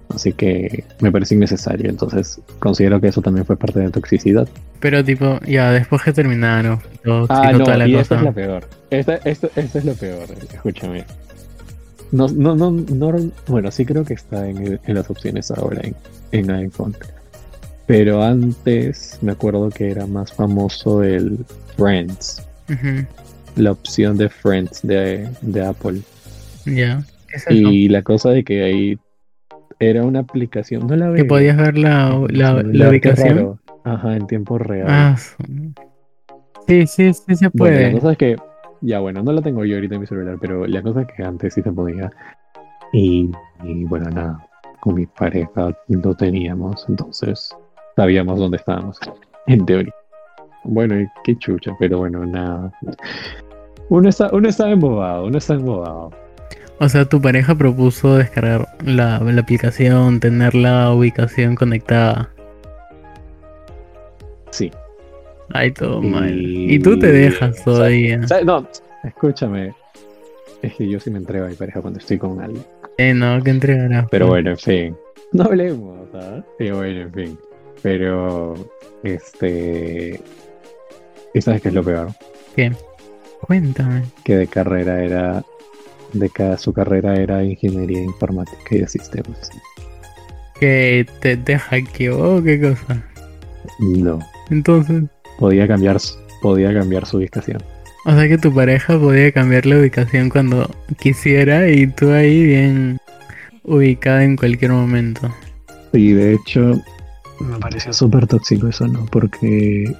Así 0.09 0.33
que 0.33 0.85
me 1.01 1.11
parece 1.11 1.35
innecesario. 1.35 1.89
Entonces 1.89 2.39
considero 2.59 3.01
que 3.01 3.07
eso 3.07 3.21
también 3.21 3.45
fue 3.45 3.57
parte 3.57 3.79
de 3.79 3.85
la 3.85 3.91
toxicidad. 3.91 4.47
Pero 4.79 5.03
tipo, 5.03 5.39
ya 5.41 5.71
después 5.71 6.01
que 6.01 6.13
terminaron. 6.13 6.79
ah, 7.29 7.51
no, 7.51 7.87
y 7.87 7.95
esto 7.95 8.15
es 8.15 8.21
lo 8.21 8.33
peor. 8.33 8.67
Esto, 8.89 9.13
es 9.23 9.85
lo 9.85 9.93
peor, 9.93 10.27
escúchame. 10.53 11.05
No, 12.11 12.27
no, 12.27 12.55
no, 12.55 12.71
no, 12.71 13.31
bueno, 13.47 13.71
sí 13.71 13.85
creo 13.85 14.05
que 14.05 14.13
está 14.13 14.47
en, 14.47 14.79
las 14.85 15.09
opciones 15.09 15.51
ahora 15.51 15.81
en, 15.83 15.95
en, 16.31 16.51
iPhone. 16.51 16.95
Pero 17.85 18.23
antes 18.23 19.17
me 19.21 19.31
acuerdo 19.31 19.69
que 19.69 19.91
era 19.91 20.05
más 20.07 20.31
famoso 20.31 21.03
el 21.03 21.45
Friends. 21.75 22.43
La 23.55 23.71
opción 23.71 24.17
de 24.17 24.29
Friends 24.29 24.81
de, 24.83 25.29
de 25.41 25.65
Apple. 25.65 26.01
Ya. 26.65 27.03
Y 27.49 27.89
la 27.89 28.01
cosa 28.03 28.29
de 28.29 28.43
que 28.43 28.63
ahí 28.63 28.99
era 29.79 30.03
una 30.03 30.19
aplicación, 30.19 30.87
no 30.87 30.95
la 30.95 31.13
Que 31.13 31.25
podías 31.25 31.57
ver 31.57 31.77
la, 31.77 32.25
la, 32.29 32.89
ubicación. 32.89 33.59
Ajá, 33.83 34.15
en 34.15 34.27
tiempo 34.27 34.57
real. 34.57 34.87
Ah, 34.89 35.17
sí, 36.67 36.87
sí, 36.87 37.13
sí 37.13 37.35
se 37.35 37.49
puede. 37.49 37.91
la 37.91 37.99
cosa 37.99 38.11
es 38.11 38.17
que, 38.17 38.35
ya 38.81 38.99
bueno, 38.99 39.23
no 39.23 39.31
la 39.31 39.41
tengo 39.41 39.65
yo 39.65 39.75
ahorita 39.75 39.95
en 39.95 40.01
mi 40.01 40.07
celular, 40.07 40.37
pero 40.39 40.65
la 40.67 40.81
cosa 40.81 41.01
es 41.01 41.07
que 41.07 41.23
antes 41.23 41.53
sí 41.53 41.61
se 41.61 41.71
podía. 41.71 42.11
Y, 42.93 43.31
bueno, 43.85 44.09
nada, 44.09 44.47
con 44.79 44.95
mi 44.95 45.05
pareja 45.05 45.75
lo 45.87 46.15
teníamos, 46.15 46.85
entonces 46.87 47.55
sabíamos 47.95 48.39
dónde 48.39 48.57
estábamos, 48.57 48.99
en 49.47 49.65
teoría. 49.65 49.93
Bueno, 50.63 50.95
qué 51.23 51.37
chucha, 51.37 51.75
pero 51.79 51.99
bueno, 51.99 52.25
nada. 52.25 52.71
Uno 53.89 54.09
está, 54.09 54.29
uno 54.33 54.47
está 54.49 54.69
embobado, 54.69 55.25
uno 55.25 55.37
está 55.37 55.53
embobado. 55.53 56.11
O 56.79 56.89
sea, 56.89 57.05
tu 57.05 57.19
pareja 57.19 57.55
propuso 57.55 58.17
descargar 58.17 58.67
la, 58.83 59.15
aplicación, 59.15 60.19
tener 60.19 60.53
la 60.53 60.91
ubicación 60.91 61.55
conectada. 61.55 62.29
Sí. 64.51 64.71
Ay, 65.53 65.71
todo 65.71 66.01
mal. 66.01 66.39
Y 66.39 66.79
tú 66.79 66.97
te 66.99 67.11
dejas 67.11 67.63
todavía. 67.63 68.19
no, 68.43 68.67
escúchame. 69.03 69.73
Es 70.61 70.73
que 70.73 70.89
yo 70.89 70.99
sí 70.99 71.11
me 71.11 71.19
entrego 71.19 71.45
a 71.45 71.49
mi 71.49 71.55
pareja 71.55 71.81
cuando 71.81 71.99
estoy 71.99 72.17
con 72.17 72.41
alguien. 72.41 72.65
Eh, 72.97 73.13
no, 73.13 73.41
que 73.43 73.51
entregará. 73.51 74.07
Pero 74.09 74.27
bueno, 74.27 74.51
en 74.51 74.57
fin. 74.57 74.97
No 75.31 75.43
hablemos, 75.43 76.09
¿sabes? 76.11 76.43
Sí, 76.57 76.71
bueno, 76.71 77.01
en 77.01 77.13
fin. 77.13 77.39
Pero, 77.81 78.55
este. 79.03 80.19
¿Y 81.33 81.41
sabes 81.41 81.61
qué 81.61 81.67
es 81.67 81.73
lo 81.73 81.83
peor? 81.83 82.07
¿Qué? 82.55 82.71
Cuéntame. 83.41 84.03
Que 84.23 84.35
de 84.37 84.47
carrera 84.47 85.03
era 85.03 85.43
de 86.13 86.29
que 86.29 86.57
su 86.57 86.73
carrera 86.73 87.15
era 87.15 87.43
ingeniería 87.43 88.01
informática 88.01 88.75
y 88.75 88.79
de 88.79 88.87
sistemas. 88.87 89.49
¿Que 90.59 91.05
te, 91.19 91.37
te 91.37 91.59
hackeó 91.59 92.37
o 92.37 92.43
qué 92.43 92.59
cosa? 92.59 93.03
No. 93.79 94.19
Entonces. 94.49 95.03
Podía 95.39 95.67
cambiar, 95.67 95.97
podía 96.41 96.73
cambiar 96.73 97.05
su 97.05 97.17
ubicación. 97.17 97.61
O 98.05 98.11
sea 98.11 98.27
que 98.27 98.37
tu 98.37 98.53
pareja 98.53 98.97
podía 98.97 99.31
cambiar 99.31 99.65
la 99.65 99.79
ubicación 99.79 100.29
cuando 100.29 100.69
quisiera 100.99 101.69
y 101.69 101.87
tú 101.87 102.11
ahí 102.11 102.45
bien 102.45 102.99
ubicada 103.63 104.23
en 104.23 104.37
cualquier 104.37 104.71
momento. 104.71 105.29
Y 105.93 106.13
de 106.13 106.33
hecho, 106.33 106.81
me 107.39 107.57
pareció 107.59 107.93
súper 107.93 108.27
tóxico 108.27 108.67
eso, 108.67 108.87
¿no? 108.87 109.05
Porque 109.11 109.93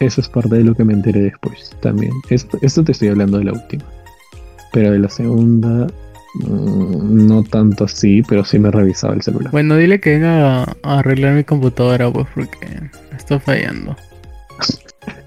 eso 0.00 0.20
es 0.20 0.28
parte 0.28 0.56
de 0.56 0.64
lo 0.64 0.74
que 0.74 0.84
me 0.84 0.92
enteré 0.92 1.20
después 1.22 1.74
también. 1.80 2.12
Esto, 2.30 2.58
esto 2.62 2.84
te 2.84 2.92
estoy 2.92 3.08
hablando 3.08 3.38
de 3.38 3.44
la 3.44 3.52
última. 3.52 3.84
Pero 4.72 4.92
de 4.92 4.98
la 4.98 5.08
segunda, 5.08 5.88
mm, 6.34 7.26
no 7.26 7.42
tanto 7.42 7.84
así, 7.84 8.22
pero 8.28 8.44
sí 8.44 8.58
me 8.58 8.70
revisaba 8.70 9.14
el 9.14 9.22
celular. 9.22 9.50
Bueno, 9.50 9.76
dile 9.76 10.00
que 10.00 10.10
venga 10.10 10.62
a, 10.62 10.76
arreglar 10.82 11.34
mi 11.34 11.44
computadora, 11.44 12.10
pues, 12.10 12.26
porque 12.34 12.68
está 13.16 13.40
fallando. 13.40 13.96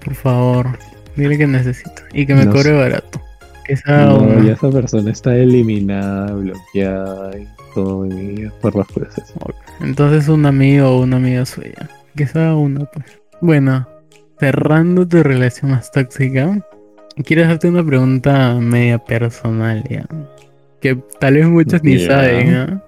Por 0.04 0.14
favor, 0.14 0.78
dile 1.16 1.38
que 1.38 1.46
necesito. 1.46 2.02
Y 2.12 2.26
que 2.26 2.34
me 2.34 2.46
cobre 2.46 2.72
barato. 2.72 3.20
Que 3.64 3.76
no, 3.86 4.42
ya 4.42 4.54
esa 4.54 4.70
persona 4.70 5.10
está 5.12 5.36
eliminada, 5.36 6.34
bloqueada 6.34 7.38
y 7.38 7.46
todo 7.74 8.00
mi 8.00 8.48
por 8.60 8.74
las 8.74 8.88
jueces. 8.88 9.32
Entonces 9.80 10.28
un 10.28 10.46
amigo 10.46 10.88
o 10.88 11.02
una 11.02 11.16
amiga 11.16 11.46
suya. 11.46 11.88
Que 12.16 12.26
sea 12.26 12.54
una, 12.54 12.84
pues. 12.86 13.06
Bueno, 13.40 13.88
cerrando 14.38 15.06
tu 15.06 15.22
relación 15.22 15.70
más 15.70 15.90
tóxica, 15.92 16.60
Quiero 17.16 17.44
hacerte 17.44 17.68
una 17.68 17.84
pregunta 17.84 18.54
media 18.54 18.98
personal, 18.98 19.84
ya. 19.88 20.06
Que 20.80 20.96
tal 21.20 21.34
vez 21.34 21.46
muchos 21.46 21.82
ni 21.82 21.98
saben, 21.98 22.54
¿ah? 22.54 22.82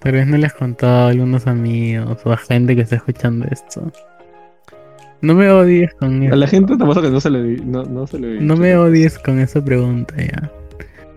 Tal 0.00 0.12
vez 0.12 0.26
no 0.26 0.36
les 0.36 0.52
has 0.52 0.58
contado 0.58 1.06
a 1.06 1.10
algunos 1.10 1.46
amigos 1.46 2.18
o 2.24 2.32
a 2.32 2.36
gente 2.36 2.74
que 2.74 2.82
está 2.82 2.96
escuchando 2.96 3.46
esto. 3.50 3.92
No 5.20 5.34
me 5.34 5.50
odies 5.50 5.92
con 5.94 6.22
eso. 6.22 6.34
A 6.34 6.36
la 6.36 6.46
gente 6.46 6.76
te 6.76 6.84
pasa 6.84 7.02
que 7.02 7.10
no 7.10 7.20
se 7.20 7.30
lo 7.30 7.38
no, 7.38 7.84
no 7.84 8.06
se 8.06 8.18
lo 8.18 8.40
No 8.40 8.56
me 8.56 8.76
odies 8.76 9.18
con 9.18 9.40
esa 9.40 9.64
pregunta, 9.64 10.14
ya. 10.16 10.50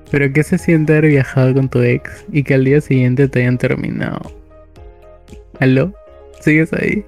Pero 0.10 0.34
¿qué 0.34 0.44
se 0.44 0.58
siente 0.58 0.94
haber 0.94 1.12
viajado 1.12 1.54
con 1.54 1.70
tu 1.70 1.82
ex 1.82 2.26
y 2.32 2.44
que 2.44 2.56
al 2.56 2.66
día 2.66 2.82
siguiente 2.82 3.28
te 3.28 3.42
hayan 3.42 3.58
terminado? 3.58 4.20
¿Aló? 5.60 5.94
¿Sigues 6.42 6.74
ahí? 6.74 7.06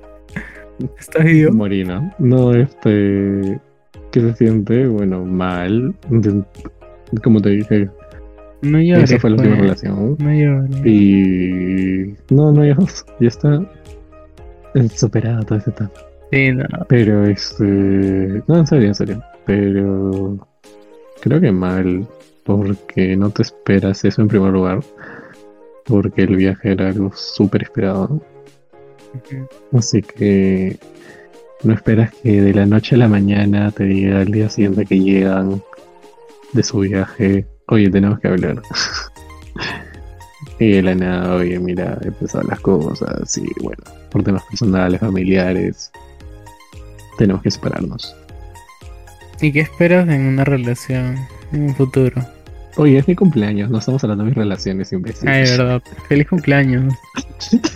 ¿Estás 0.99 1.25
vivo? 1.25 1.51
Morina. 1.51 2.13
No, 2.19 2.53
este 2.53 3.59
que 4.11 4.21
se 4.21 4.33
siente, 4.35 4.87
bueno, 4.87 5.25
mal. 5.25 5.93
Como 7.23 7.41
te 7.41 7.49
dije. 7.49 7.89
No 8.61 8.79
llores. 8.79 9.11
Esa 9.11 9.19
fue 9.19 9.31
la 9.31 9.35
última 9.37 9.57
pues. 9.57 9.61
relación. 9.61 10.15
No 10.19 10.33
llores. 10.33 10.85
Y. 10.85 12.15
No, 12.29 12.51
no 12.51 12.63
ya, 12.63 12.77
ya 13.19 13.27
está 13.27 13.59
superada 14.95 15.41
toda 15.41 15.59
esa 15.59 15.71
etapa. 15.71 16.12
Sí, 16.33 16.51
no. 16.51 16.65
Pero 16.89 17.25
este. 17.25 17.63
No, 18.47 18.57
en 18.57 18.65
serio, 18.65 18.87
en 18.87 18.95
serio. 18.95 19.23
Pero. 19.45 20.47
Creo 21.21 21.39
que 21.39 21.51
mal. 21.51 22.07
Porque 22.43 23.15
no 23.15 23.29
te 23.29 23.43
esperas 23.43 24.03
eso 24.03 24.23
en 24.23 24.27
primer 24.27 24.51
lugar. 24.51 24.79
Porque 25.85 26.23
el 26.23 26.35
viaje 26.35 26.71
era 26.71 26.89
algo 26.89 27.11
súper 27.13 27.63
esperado. 27.63 28.19
Así 29.73 30.01
que 30.01 30.77
no 31.63 31.73
esperas 31.73 32.11
que 32.15 32.41
de 32.41 32.53
la 32.53 32.65
noche 32.65 32.95
a 32.95 32.97
la 32.97 33.07
mañana 33.07 33.69
te 33.71 33.83
diga 33.83 34.21
al 34.21 34.31
día 34.31 34.49
siguiente 34.49 34.87
que 34.87 34.99
llegan 34.99 35.61
de 36.51 36.63
su 36.63 36.79
viaje, 36.79 37.45
oye, 37.67 37.91
tenemos 37.91 38.19
que 38.19 38.27
hablar. 38.29 38.61
y 40.59 40.71
de 40.71 40.81
la 40.81 40.95
nada, 40.95 41.35
oye, 41.35 41.59
mira, 41.59 41.99
he 42.03 42.07
empezado 42.07 42.43
las 42.49 42.59
cosas, 42.59 43.37
y 43.37 43.47
bueno, 43.61 43.83
por 44.09 44.23
temas 44.23 44.43
personales, 44.49 44.99
familiares, 44.99 45.91
tenemos 47.17 47.41
que 47.41 47.51
separarnos. 47.51 48.15
¿Y 49.41 49.51
qué 49.51 49.61
esperas 49.61 50.07
en 50.09 50.25
una 50.25 50.43
relación, 50.43 51.17
en 51.51 51.63
un 51.63 51.75
futuro? 51.75 52.21
Oye, 52.77 52.97
es 52.97 53.07
mi 53.07 53.15
cumpleaños, 53.15 53.69
no 53.69 53.77
estamos 53.77 54.03
hablando 54.03 54.23
de 54.23 54.29
mis 54.29 54.37
relaciones, 54.37 54.91
imbéciles. 54.91 55.51
Ay, 55.51 55.57
verdad. 55.57 55.81
Feliz 56.07 56.27
cumpleaños. 56.27 56.93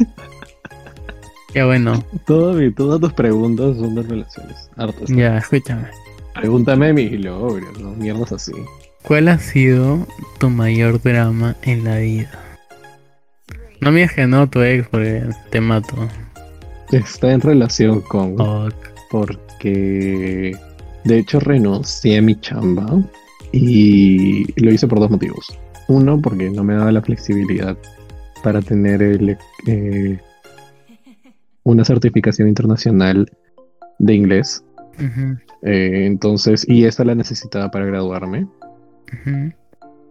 Qué 1.54 1.64
bueno. 1.64 2.04
todas 2.26 3.00
tus 3.00 3.14
preguntas 3.14 3.78
son 3.78 3.96
de 3.96 4.04
relaciones. 4.04 4.70
Ya, 5.08 5.38
escúchame. 5.38 5.88
Pregúntame 6.34 6.94
mis 6.94 7.20
logros, 7.20 7.80
¿no? 7.80 7.92
Mierdas 7.92 8.32
así. 8.32 8.52
¿Cuál 9.04 9.28
ha 9.28 9.40
sido 9.40 10.06
tu 10.40 10.50
mayor 10.50 11.02
drama 11.02 11.56
en 11.64 11.84
la 11.84 11.98
vida? 11.98 12.30
No 13.82 13.92
me 13.92 14.02
digas 14.02 14.14
que 14.14 14.28
no 14.28 14.50
tu 14.50 14.62
ex 14.62 14.88
porque 14.88 15.24
te 15.50 15.62
mato. 15.62 16.08
Está 16.92 17.32
en 17.32 17.42
relación 17.42 18.02
con. 18.02 18.36
Porque. 19.10 20.56
De 21.04 21.18
hecho, 21.20 21.40
renuncié 21.40 22.18
a 22.18 22.22
mi 22.22 22.40
chamba. 22.40 22.86
Y 23.52 24.46
lo 24.62 24.72
hice 24.72 24.88
por 24.88 25.00
dos 25.00 25.10
motivos. 25.10 25.58
Uno, 25.88 26.22
porque 26.22 26.50
no 26.50 26.64
me 26.64 26.76
daba 26.76 26.92
la 26.92 27.02
flexibilidad 27.02 27.78
para 28.44 28.62
tener 28.62 29.02
el, 29.02 29.38
eh, 29.68 30.20
una 31.64 31.86
certificación 31.86 32.48
internacional 32.48 33.30
de 34.00 34.16
inglés. 34.16 34.64
Eh, 35.62 36.06
entonces, 36.06 36.66
y 36.68 36.86
esa 36.86 37.04
la 37.04 37.16
necesitaba 37.16 37.72
para 37.72 37.86
graduarme. 37.86 38.48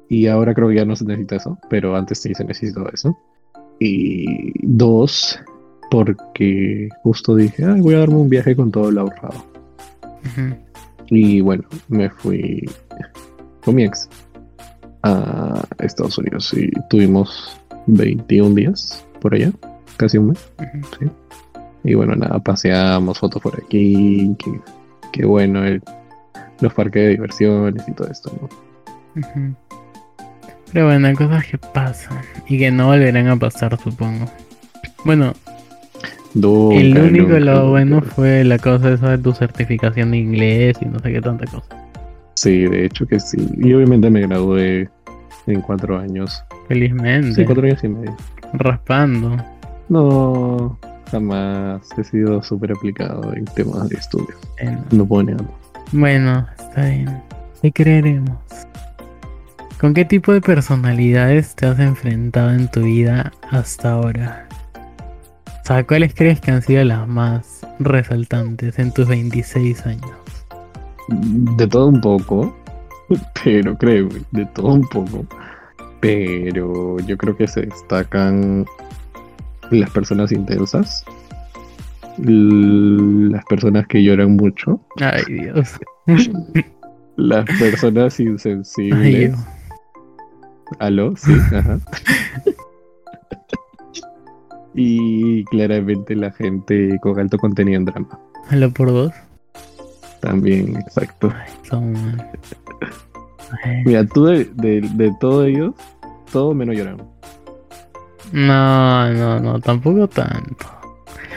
Y 0.09 0.27
ahora 0.27 0.55
creo 0.55 0.69
que 0.69 0.77
ya 0.77 0.85
no 0.85 0.97
se 0.97 1.05
necesita 1.05 1.37
eso, 1.37 1.59
pero 1.69 1.97
antes 1.97 2.19
sí 2.21 2.35
se 2.35 2.45
necesitaba 2.45 2.91
eso. 2.93 3.17
Y 3.79 4.53
dos, 4.67 5.39
porque 5.91 6.89
justo 7.03 7.35
dije, 7.35 7.65
voy 7.81 7.95
a 7.95 7.99
darme 8.01 8.17
un 8.17 8.29
viaje 8.29 8.57
con 8.57 8.71
todo 8.71 8.91
lo 8.91 9.03
ahorrado. 9.03 9.45
Y 11.09 11.41
bueno, 11.41 11.65
me 11.89 12.11
fui 12.11 12.69
con 13.65 13.77
mi 13.77 13.85
ex 13.85 14.09
a 15.03 15.63
Estados 15.79 16.19
Unidos 16.19 16.53
y 16.55 16.71
tuvimos 16.89 17.57
21 17.87 18.55
días 18.55 19.05
por 19.21 19.35
allá, 19.35 19.53
casi 19.97 20.19
un 20.19 20.29
mes. 20.29 20.51
Y 21.85 21.95
bueno, 21.95 22.17
nada, 22.17 22.41
paseamos, 22.41 23.19
fotos 23.19 23.41
por 23.41 23.61
aquí, 23.63 24.37
qué, 25.13 25.25
bueno 25.25 25.65
el, 25.65 25.83
los 26.61 26.75
parques 26.75 27.03
de 27.03 27.09
diversiones 27.11 27.87
y 27.87 27.93
todo 27.93 28.09
esto, 28.11 28.33
¿no? 28.41 29.57
Pero 30.73 30.87
bueno, 30.87 31.07
hay 31.07 31.15
cosas 31.15 31.47
que 31.47 31.59
pasan 31.59 32.19
y 32.49 32.59
que 32.59 32.71
no 32.71 32.89
volverán 32.89 33.29
a 33.29 33.37
pasar, 33.37 33.79
supongo. 33.81 34.27
Bueno, 35.05 35.33
el 36.37 36.99
único 36.99 37.39
lo 37.39 37.71
bueno 37.71 38.03
fue 38.03 38.45
la 38.45 38.59
cosa 38.59 38.93
esa 38.93 39.11
de 39.11 39.19
tu 39.19 39.33
certificación 39.33 40.11
de 40.11 40.19
inglés 40.19 40.77
y 40.81 40.87
no 40.87 40.99
sé 40.99 41.13
qué 41.13 41.21
tanta 41.21 41.47
cosa. 41.47 41.87
Sí, 42.35 42.67
de 42.67 42.85
hecho 42.85 43.07
que 43.07 43.19
sí. 43.19 43.39
Y 43.57 43.73
obviamente 43.73 44.11
me 44.11 44.21
gradué 44.21 44.91
en 45.47 45.61
cuatro 45.63 45.99
años. 45.99 46.45
Felizmente. 46.69 47.33
Sí, 47.35 47.45
cuatro 47.45 47.67
años 47.67 47.83
y 47.83 47.89
medio. 47.89 48.17
Raspando. 48.53 49.37
No, 49.89 50.79
jamás 51.11 51.89
he 51.97 52.05
sido 52.05 52.43
súper 52.43 52.73
aplicado 52.73 53.33
en 53.35 53.45
temas 53.47 53.89
de 53.89 53.97
estudio. 53.97 54.35
No 54.91 55.07
puedo 55.07 55.23
negarlo. 55.23 55.55
Bueno, 55.93 56.47
está 56.59 56.87
bien. 56.87 57.23
Te 57.63 57.73
creeremos. 57.73 58.37
¿Con 59.81 59.95
qué 59.95 60.05
tipo 60.05 60.33
de 60.33 60.41
personalidades 60.41 61.55
te 61.55 61.67
has 61.67 61.79
enfrentado 61.79 62.51
en 62.51 62.69
tu 62.69 62.83
vida 62.83 63.33
hasta 63.51 63.93
ahora? 63.93 64.46
O 65.67 65.69
sea, 65.69 65.85
¿cuáles 65.85 66.15
crees 66.15 66.41
que 66.41 66.53
han 66.53 66.63
sido 66.63 66.85
las 66.85 67.09
más 67.09 67.67
resaltantes 67.81 68.79
en 68.79 68.93
tus 68.93 69.09
26 69.09 69.85
años? 69.85 70.17
De 71.09 71.67
todo 71.67 71.89
un 71.89 72.01
poco, 72.01 72.57
pero 73.45 73.77
creo, 73.77 74.09
de 74.31 74.47
todo 74.55 74.75
un 74.75 74.89
poco. 74.89 75.27
Pero 75.99 76.99
yo 77.01 77.17
creo 77.17 77.37
que 77.37 77.49
se 77.49 77.63
destacan 77.63 78.65
las 79.73 79.91
personas 79.91 80.31
intensas, 80.31 81.05
las 82.19 83.45
personas 83.47 83.89
que 83.89 84.05
lloran 84.05 84.37
mucho. 84.37 84.81
Ay, 85.01 85.25
Dios. 85.27 85.81
las 87.17 87.45
personas 87.59 88.21
insensibles. 88.21 89.35
Aló, 90.79 91.17
sí, 91.17 91.33
ajá. 91.53 91.81
y 94.77 95.43
claramente 95.45 96.15
la 96.15 96.31
gente 96.31 96.99
con 97.01 97.19
alto 97.19 97.39
contenido 97.39 97.79
en 97.79 97.87
drama. 97.87 98.21
Aló 98.51 98.71
por 98.71 98.89
dos. 98.91 99.13
También, 100.21 100.77
exacto. 100.77 101.33
Mira, 103.85 104.05
tú 104.07 104.27
de, 104.27 104.45
de, 104.55 105.15
todos 105.19 105.47
ellos, 105.47 105.75
todo 106.31 106.55
menos 106.55 106.77
lloramos. 106.77 107.07
No, 108.33 109.13
no, 109.13 109.41
no, 109.41 109.61
tampoco 109.61 110.09
tanto. 110.09 110.67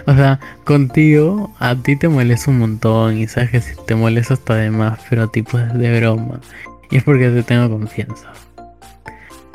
O 0.06 0.14
sea, 0.14 0.40
contigo 0.66 1.54
a 1.60 1.76
ti 1.76 1.96
te 1.96 2.10
molesta 2.10 2.52
un 2.52 2.60
montón 2.60 3.18
y 3.18 3.28
sabes 3.28 3.52
que 3.52 3.62
si 3.62 3.76
te 3.86 3.96
molesta 3.96 4.34
hasta 4.34 4.56
de 4.56 4.72
más, 4.72 5.00
pero 5.10 5.30
tipo 5.30 5.60
es 5.60 5.74
de 5.74 6.00
broma. 6.00 6.42
Y 6.90 6.98
es 6.98 7.04
porque 7.04 7.30
te 7.30 7.44
tengo 7.44 7.70
confianza. 7.70 8.32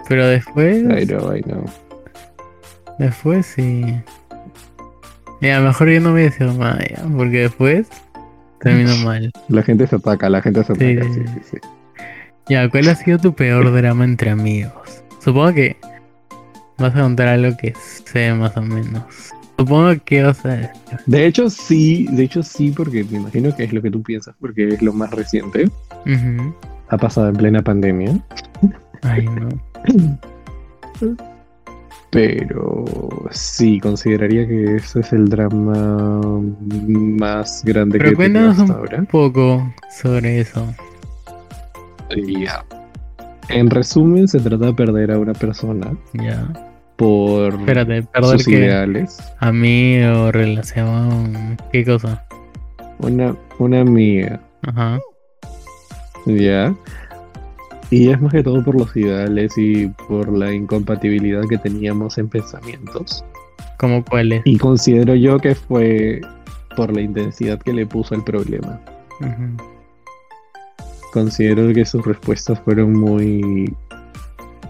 Pero 0.08 0.26
después. 0.26 0.84
Ay, 0.88 1.06
no, 1.06 1.28
ay, 1.28 1.42
no. 1.46 1.64
Después 2.98 3.46
sí. 3.46 4.00
Y 5.40 5.48
a 5.48 5.60
lo 5.60 5.66
mejor 5.66 5.90
yo 5.90 6.00
no 6.00 6.12
voy 6.12 6.22
a 6.22 6.24
decir 6.24 6.46
nada, 6.46 6.78
porque 7.16 7.40
después 7.40 7.88
termino 8.60 8.96
mal. 9.04 9.30
La 9.48 9.62
gente 9.62 9.86
se 9.86 9.96
ataca, 9.96 10.28
la 10.28 10.40
gente 10.40 10.64
se 10.64 10.72
ataca. 10.72 11.04
Sí, 11.04 11.12
sí, 11.14 11.40
sí. 11.50 11.58
Ya, 12.48 12.68
¿cuál 12.68 12.88
ha 12.88 12.94
sido 12.94 13.18
tu 13.18 13.34
peor 13.34 13.72
drama 13.72 14.04
entre 14.04 14.30
amigos? 14.30 15.02
Supongo 15.20 15.54
que 15.54 15.76
vas 16.78 16.94
a 16.94 17.00
contar 17.00 17.28
algo 17.28 17.56
que 17.56 17.74
sé 17.76 18.32
más 18.34 18.56
o 18.56 18.62
menos. 18.62 19.02
Supongo 19.58 19.92
que 20.04 20.22
vas 20.22 20.44
a. 20.44 20.72
De 21.06 21.26
hecho, 21.26 21.48
sí, 21.48 22.06
de 22.10 22.24
hecho 22.24 22.42
sí, 22.42 22.70
porque 22.70 23.04
me 23.04 23.18
imagino 23.18 23.54
que 23.54 23.64
es 23.64 23.72
lo 23.72 23.80
que 23.80 23.90
tú 23.90 24.02
piensas, 24.02 24.34
porque 24.40 24.68
es 24.68 24.82
lo 24.82 24.92
más 24.92 25.10
reciente. 25.10 25.70
Ha 26.88 26.98
pasado 26.98 27.28
en 27.28 27.36
plena 27.36 27.62
pandemia. 27.62 28.18
Ay, 29.02 29.26
no. 29.26 29.48
Pero 32.14 32.84
sí, 33.32 33.80
consideraría 33.80 34.46
que 34.46 34.76
ese 34.76 35.00
es 35.00 35.12
el 35.12 35.28
drama 35.28 36.20
más 36.86 37.62
grande 37.64 37.98
que 37.98 38.10
he 38.10 38.38
hasta 38.38 38.72
ahora. 38.72 38.98
un 39.00 39.06
poco 39.06 39.74
sobre 39.90 40.40
eso. 40.40 40.72
Ya. 42.16 42.64
En 43.48 43.68
resumen, 43.68 44.28
se 44.28 44.38
trata 44.38 44.66
de 44.66 44.74
perder 44.74 45.10
a 45.10 45.18
una 45.18 45.32
persona. 45.32 45.92
Ya. 46.12 46.46
Por 46.96 47.54
Espérate, 47.54 48.06
sus 48.22 48.46
ideales. 48.46 49.18
A 49.40 49.50
mí 49.50 50.00
o 50.04 50.30
relación. 50.30 51.58
¿Qué 51.72 51.84
cosa? 51.84 52.24
Una, 53.00 53.34
una 53.58 53.80
amiga. 53.80 54.40
Ajá. 54.62 55.00
Ya. 56.26 56.74
Y 57.90 58.08
es 58.10 58.20
más 58.20 58.32
que 58.32 58.42
todo 58.42 58.64
por 58.64 58.78
los 58.78 58.96
ideales 58.96 59.56
y 59.56 59.88
por 60.08 60.32
la 60.36 60.52
incompatibilidad 60.52 61.42
que 61.48 61.58
teníamos 61.58 62.18
en 62.18 62.28
pensamientos. 62.28 63.24
¿Cómo 63.78 64.04
cuáles? 64.04 64.42
Y 64.44 64.58
considero 64.58 65.14
yo 65.14 65.38
que 65.38 65.54
fue 65.54 66.20
por 66.76 66.92
la 66.92 67.02
intensidad 67.02 67.60
que 67.60 67.72
le 67.72 67.86
puso 67.86 68.14
el 68.14 68.24
problema. 68.24 68.80
Considero 71.12 71.72
que 71.72 71.84
sus 71.84 72.04
respuestas 72.04 72.60
fueron 72.60 72.92
muy 72.94 73.72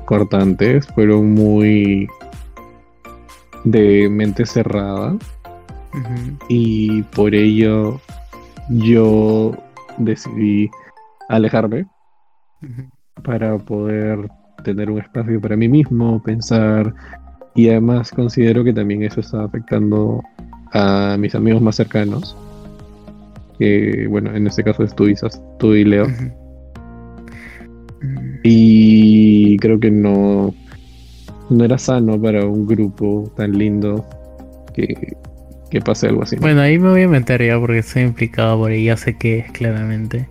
cortantes, 0.05 0.87
fueron 0.89 1.33
muy 1.33 2.09
de 3.65 4.09
mente 4.11 4.45
cerrada. 4.45 5.17
Y 6.49 7.03
por 7.03 7.35
ello 7.35 8.01
yo 8.69 9.57
decidí 9.99 10.69
alejarme 11.29 11.87
para 13.23 13.57
poder 13.59 14.29
tener 14.65 14.91
un 14.91 14.99
espacio 14.99 15.41
para 15.41 15.57
mí 15.57 15.69
mismo, 15.69 16.23
pensar 16.23 16.95
y 17.55 17.69
además 17.69 18.11
considero 18.11 18.65
que 18.65 18.73
también 18.73 19.03
eso 19.03 19.21
está 19.21 19.45
afectando 19.45 20.23
a 20.73 21.17
mis 21.19 21.35
amigos 21.35 21.63
más 21.63 21.77
cercanos, 21.77 22.37
que 23.59 24.07
bueno, 24.09 24.35
en 24.35 24.47
este 24.47 24.65
caso 24.65 24.83
es 24.83 24.95
tú, 24.95 25.07
tú 25.59 25.75
y 25.75 25.85
Leo. 25.85 26.07
Y 28.43 29.57
creo 29.59 29.79
que 29.79 29.91
no, 29.91 30.53
no 31.49 31.65
era 31.65 31.79
sano 31.79 32.21
para 32.21 32.45
un 32.45 32.67
grupo 32.67 33.33
tan 33.37 33.57
lindo 33.57 34.05
que, 34.75 35.17
que 35.71 35.81
pase 35.81 36.09
algo 36.09 36.25
así. 36.25 36.37
Bueno, 36.37 36.61
ahí 36.61 36.79
me 36.79 36.91
voy 36.91 37.03
a 37.03 37.09
meter 37.09 37.47
ya 37.47 37.59
porque 37.59 37.79
estoy 37.79 38.03
implicado 38.03 38.59
por 38.59 38.73
ahí, 38.73 38.87
ya 38.87 38.97
sé 38.97 39.17
que 39.17 39.39
es 39.39 39.53
claramente. 39.53 40.29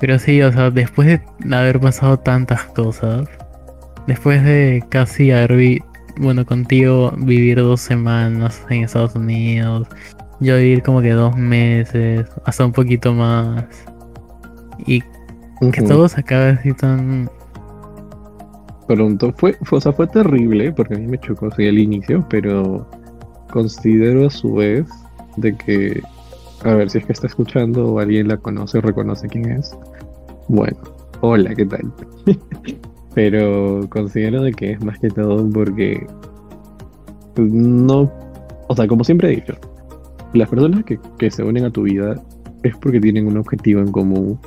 Pero 0.00 0.18
sí, 0.18 0.42
o 0.42 0.52
sea, 0.52 0.70
después 0.70 1.08
de 1.08 1.56
haber 1.56 1.80
pasado 1.80 2.18
tantas 2.18 2.64
cosas, 2.64 3.28
después 4.06 4.42
de 4.44 4.84
casi 4.88 5.30
haber, 5.30 5.82
bueno, 6.16 6.44
contigo 6.44 7.12
vivir 7.16 7.58
dos 7.58 7.80
semanas 7.80 8.62
en 8.70 8.84
Estados 8.84 9.14
Unidos, 9.14 9.88
yo 10.40 10.56
vivir 10.56 10.82
como 10.82 11.00
que 11.00 11.10
dos 11.10 11.36
meses, 11.36 12.26
hasta 12.44 12.66
un 12.66 12.72
poquito 12.72 13.12
más, 13.14 13.64
y 14.86 15.00
que 15.72 15.82
todo 15.82 16.08
se 16.08 16.20
acabe 16.20 16.50
así 16.50 16.72
tan... 16.72 17.30
Pronto, 18.86 19.32
fue, 19.38 19.56
fue, 19.62 19.78
o 19.78 19.80
sea, 19.80 19.92
fue 19.92 20.06
terrible, 20.06 20.70
porque 20.72 20.94
a 20.94 20.98
mí 20.98 21.06
me 21.06 21.18
chocó 21.18 21.46
así 21.46 21.66
al 21.66 21.78
inicio, 21.78 22.26
pero 22.28 22.86
considero 23.50 24.26
a 24.26 24.30
su 24.30 24.54
vez 24.54 24.86
de 25.38 25.56
que 25.56 26.02
a 26.64 26.74
ver 26.74 26.90
si 26.90 26.98
es 26.98 27.06
que 27.06 27.12
está 27.12 27.26
escuchando 27.26 27.86
o 27.86 28.00
alguien 28.00 28.28
la 28.28 28.38
conoce 28.38 28.78
o 28.78 28.80
reconoce 28.80 29.28
quién 29.28 29.52
es. 29.52 29.76
Bueno, 30.48 30.78
hola, 31.20 31.54
¿qué 31.54 31.66
tal? 31.66 31.92
Pero 33.14 33.86
considero 33.90 34.42
de 34.42 34.52
que 34.52 34.72
es 34.72 34.84
más 34.84 34.98
que 34.98 35.08
todo 35.08 35.48
porque 35.50 36.04
no, 37.36 38.10
o 38.68 38.76
sea, 38.76 38.86
como 38.88 39.04
siempre 39.04 39.28
he 39.28 39.36
dicho, 39.36 39.54
las 40.32 40.48
personas 40.48 40.84
que, 40.84 41.30
se 41.30 41.42
unen 41.42 41.64
a 41.64 41.70
tu 41.70 41.82
vida 41.82 42.20
es 42.62 42.76
porque 42.78 43.00
tienen 43.00 43.26
un 43.26 43.36
objetivo 43.36 43.80
en 43.80 43.92
común 43.92 44.38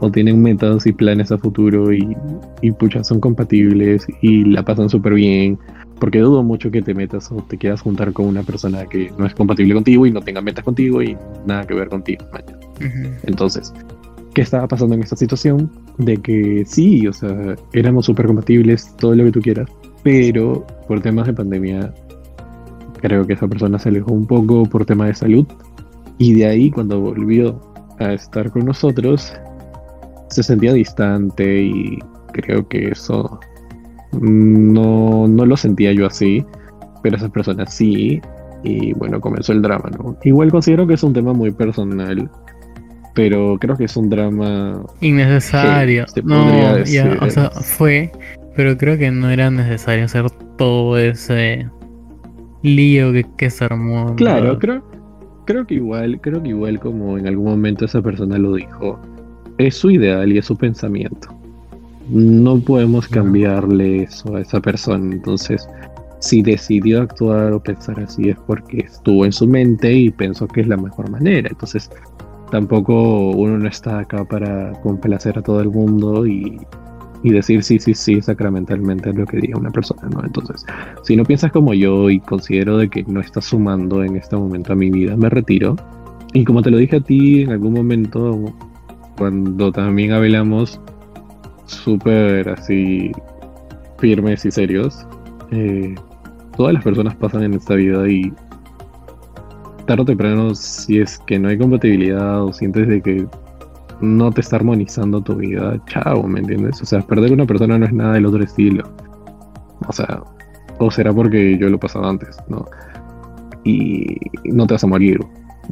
o 0.00 0.10
tienen 0.10 0.42
metas 0.42 0.86
y 0.86 0.92
planes 0.92 1.32
a 1.32 1.38
futuro 1.38 1.92
y, 1.92 2.16
y 2.62 2.72
son 3.02 3.20
compatibles 3.20 4.06
y 4.22 4.44
la 4.44 4.64
pasan 4.64 4.88
súper 4.88 5.14
bien. 5.14 5.58
Porque 5.98 6.18
dudo 6.18 6.42
mucho 6.42 6.70
que 6.70 6.82
te 6.82 6.94
metas 6.94 7.30
o 7.32 7.36
te 7.36 7.56
quieras 7.56 7.80
juntar 7.80 8.12
con 8.12 8.26
una 8.26 8.42
persona 8.42 8.84
que 8.86 9.10
no 9.18 9.26
es 9.26 9.34
compatible 9.34 9.74
contigo 9.74 10.06
y 10.06 10.10
no 10.10 10.20
tenga 10.20 10.40
metas 10.40 10.64
contigo 10.64 11.02
y 11.02 11.16
nada 11.46 11.66
que 11.66 11.74
ver 11.74 11.88
contigo. 11.88 12.24
Entonces, 13.22 13.72
¿qué 14.34 14.42
estaba 14.42 14.68
pasando 14.68 14.94
en 14.94 15.02
esta 15.02 15.16
situación? 15.16 15.70
De 15.96 16.18
que 16.18 16.64
sí, 16.66 17.06
o 17.06 17.12
sea, 17.12 17.56
éramos 17.72 18.06
súper 18.06 18.26
compatibles, 18.26 18.94
todo 18.96 19.14
lo 19.14 19.24
que 19.24 19.32
tú 19.32 19.40
quieras, 19.40 19.70
pero 20.02 20.66
por 20.86 21.00
temas 21.00 21.26
de 21.26 21.32
pandemia, 21.32 21.94
creo 23.00 23.26
que 23.26 23.32
esa 23.32 23.48
persona 23.48 23.78
se 23.78 23.88
alejó 23.88 24.12
un 24.12 24.26
poco 24.26 24.64
por 24.66 24.84
tema 24.84 25.06
de 25.06 25.14
salud 25.14 25.46
y 26.18 26.34
de 26.34 26.46
ahí 26.46 26.70
cuando 26.70 27.00
volvió 27.00 27.60
a 27.98 28.12
estar 28.12 28.50
con 28.50 28.66
nosotros, 28.66 29.32
se 30.28 30.42
sentía 30.42 30.72
distante 30.72 31.62
y 31.62 31.98
creo 32.32 32.68
que 32.68 32.88
eso 32.88 33.40
no, 34.12 35.28
no 35.28 35.46
lo 35.46 35.56
sentía 35.56 35.92
yo 35.92 36.06
así, 36.06 36.44
pero 37.02 37.16
esa 37.16 37.28
persona 37.28 37.66
sí. 37.66 38.20
Y 38.62 38.92
bueno, 38.94 39.20
comenzó 39.20 39.52
el 39.52 39.62
drama, 39.62 39.90
¿no? 39.96 40.16
Igual 40.24 40.50
considero 40.50 40.86
que 40.86 40.94
es 40.94 41.02
un 41.02 41.12
tema 41.12 41.32
muy 41.32 41.50
personal, 41.52 42.28
pero 43.14 43.58
creo 43.58 43.76
que 43.76 43.84
es 43.84 43.96
un 43.96 44.08
drama 44.08 44.82
innecesario. 45.00 46.04
no, 46.24 46.84
ya, 46.84 47.16
o 47.20 47.30
sea, 47.30 47.50
fue, 47.50 48.10
pero 48.56 48.76
creo 48.76 48.98
que 48.98 49.10
no 49.10 49.30
era 49.30 49.50
necesario 49.50 50.04
hacer 50.04 50.30
todo 50.56 50.98
ese 50.98 51.68
lío 52.62 53.12
que, 53.12 53.24
que 53.36 53.50
se 53.50 53.64
armó. 53.64 54.14
Claro, 54.16 54.58
creo, 54.58 54.82
creo 55.46 55.66
que 55.66 55.74
igual, 55.74 56.20
creo 56.20 56.42
que 56.42 56.50
igual 56.50 56.80
como 56.80 57.16
en 57.16 57.26
algún 57.26 57.46
momento 57.46 57.84
esa 57.84 58.02
persona 58.02 58.36
lo 58.36 58.54
dijo, 58.54 59.00
es 59.58 59.76
su 59.76 59.90
ideal 59.90 60.32
y 60.32 60.38
es 60.38 60.44
su 60.46 60.56
pensamiento. 60.56 61.35
No 62.08 62.60
podemos 62.60 63.08
cambiarle 63.08 64.04
eso 64.04 64.36
a 64.36 64.40
esa 64.40 64.60
persona. 64.60 65.14
Entonces, 65.14 65.68
si 66.20 66.42
decidió 66.42 67.02
actuar 67.02 67.52
o 67.52 67.62
pensar 67.62 68.00
así 68.00 68.30
es 68.30 68.36
porque 68.46 68.78
estuvo 68.80 69.24
en 69.24 69.32
su 69.32 69.46
mente 69.46 69.92
y 69.92 70.10
pensó 70.10 70.46
que 70.46 70.60
es 70.62 70.68
la 70.68 70.76
mejor 70.76 71.10
manera. 71.10 71.48
Entonces, 71.48 71.90
tampoco 72.50 73.30
uno 73.30 73.58
no 73.58 73.68
está 73.68 74.00
acá 74.00 74.24
para 74.24 74.72
complacer 74.82 75.38
a 75.38 75.42
todo 75.42 75.60
el 75.60 75.70
mundo 75.70 76.26
y, 76.26 76.60
decir 77.24 77.64
sí, 77.64 77.80
sí, 77.80 77.92
sí, 77.92 78.22
sacramentalmente 78.22 79.12
lo 79.12 79.26
que 79.26 79.38
diga 79.38 79.58
una 79.58 79.72
persona, 79.72 80.08
¿no? 80.08 80.24
Entonces, 80.24 80.64
si 81.02 81.16
no 81.16 81.24
piensas 81.24 81.50
como 81.50 81.74
yo 81.74 82.08
y 82.08 82.20
considero 82.20 82.78
de 82.78 82.88
que 82.88 83.02
no 83.02 83.20
estás 83.20 83.46
sumando 83.46 84.04
en 84.04 84.16
este 84.16 84.36
momento 84.36 84.74
a 84.74 84.76
mi 84.76 84.90
vida, 84.90 85.16
me 85.16 85.28
retiro. 85.28 85.74
Y 86.34 86.44
como 86.44 86.62
te 86.62 86.70
lo 86.70 86.76
dije 86.76 86.96
a 86.96 87.00
ti 87.00 87.42
en 87.42 87.50
algún 87.50 87.72
momento, 87.72 88.54
cuando 89.18 89.72
también 89.72 90.12
hablamos 90.12 90.80
súper 91.66 92.48
así 92.48 93.12
firmes 93.98 94.44
y 94.44 94.50
serios, 94.50 95.06
eh, 95.50 95.94
todas 96.56 96.74
las 96.74 96.84
personas 96.84 97.14
pasan 97.16 97.42
en 97.44 97.54
esta 97.54 97.74
vida 97.74 98.08
y 98.08 98.32
tarde 99.86 100.02
o 100.02 100.04
temprano, 100.04 100.54
si 100.54 100.98
es 101.00 101.18
que 101.26 101.38
no 101.38 101.48
hay 101.48 101.58
compatibilidad 101.58 102.42
o 102.42 102.52
sientes 102.52 102.88
de 102.88 103.00
que 103.00 103.26
no 104.00 104.30
te 104.30 104.40
está 104.40 104.56
armonizando 104.56 105.22
tu 105.22 105.36
vida, 105.36 105.80
chao, 105.86 106.22
¿me 106.24 106.40
entiendes? 106.40 106.82
O 106.82 106.86
sea, 106.86 107.00
perder 107.00 107.32
una 107.32 107.46
persona 107.46 107.78
no 107.78 107.86
es 107.86 107.92
nada 107.92 108.14
del 108.14 108.26
otro 108.26 108.42
estilo. 108.42 108.84
O 109.88 109.92
sea, 109.92 110.22
o 110.78 110.90
será 110.90 111.12
porque 111.12 111.56
yo 111.58 111.68
lo 111.68 111.76
he 111.76 111.78
pasado 111.78 112.06
antes, 112.06 112.36
¿no? 112.48 112.66
Y 113.64 114.16
no 114.44 114.66
te 114.66 114.74
vas 114.74 114.84
a 114.84 114.86
morir. 114.86 115.20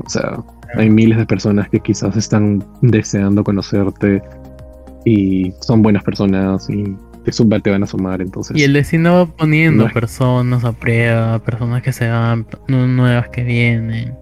O 0.04 0.09
sea, 0.09 0.42
hay 0.76 0.90
miles 0.90 1.18
de 1.18 1.26
personas 1.26 1.68
que 1.68 1.80
quizás 1.80 2.16
están 2.16 2.64
deseando 2.80 3.44
conocerte 3.44 4.22
y 5.05 5.53
son 5.61 5.83
buenas 5.83 6.03
personas 6.03 6.69
y 6.71 6.97
te, 7.25 7.61
te 7.61 7.71
van 7.71 7.83
a 7.83 7.87
sumar, 7.87 8.21
entonces. 8.21 8.57
Y 8.57 8.62
el 8.62 8.73
destino 8.73 9.14
va 9.14 9.27
poniendo 9.27 9.88
personas 9.93 10.64
a 10.64 10.73
prueba, 10.73 11.38
personas 11.38 11.83
que 11.83 11.93
se 11.93 12.09
van, 12.09 12.47
nuevas 12.69 13.29
que 13.31 13.45
vienen. 13.45 14.14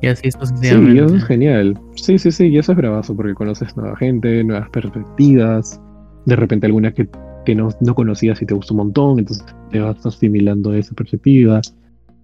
Y 0.00 0.06
así 0.06 0.30
sucesivamente. 0.30 0.92
Sí, 0.92 0.98
eso 0.98 1.16
es 1.16 1.24
genial. 1.24 1.80
Sí, 1.96 2.18
sí, 2.18 2.30
sí, 2.30 2.46
y 2.48 2.58
eso 2.58 2.72
es 2.72 2.78
bravazo 2.78 3.14
porque 3.16 3.34
conoces 3.34 3.76
nueva 3.76 3.96
gente, 3.96 4.42
nuevas 4.44 4.68
perspectivas. 4.70 5.80
De 6.26 6.36
repente 6.36 6.66
alguna 6.66 6.92
que, 6.92 7.08
que 7.44 7.54
no, 7.54 7.68
no 7.80 7.94
conocías 7.94 8.40
y 8.42 8.46
te 8.46 8.54
gustó 8.54 8.74
un 8.74 8.78
montón, 8.78 9.18
entonces 9.18 9.44
te 9.70 9.80
vas 9.80 10.04
asimilando 10.04 10.74
esa 10.74 10.94
perspectiva. 10.94 11.60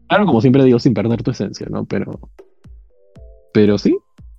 Claro, 0.09 0.27
como 0.27 0.41
siempre 0.41 0.65
digo, 0.65 0.79
sin 0.79 0.95
perder 0.95 1.23
tu 1.23 1.31
esencia, 1.31 1.67
¿no? 1.71 1.85
Pero. 1.85 2.19
Pero 3.53 3.79
sí, 3.79 3.97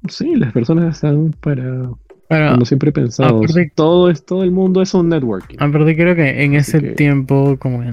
sí, 0.08 0.36
las 0.36 0.54
personas 0.54 0.96
están 0.96 1.32
para, 1.42 1.90
como 2.32 2.66
siempre 2.66 2.90
he 2.90 2.94
pensado, 2.94 3.42
todo, 3.76 4.10
es, 4.10 4.26
todo 4.26 4.44
el 4.44 4.52
mundo 4.52 4.82
es 4.82 4.94
un 4.94 5.10
networking. 5.10 5.58
Aparte 5.60 5.96
creo 5.96 6.16
que 6.16 6.44
en 6.44 6.54
ese 6.54 6.80
tiempo, 6.82 7.58
como 7.60 7.84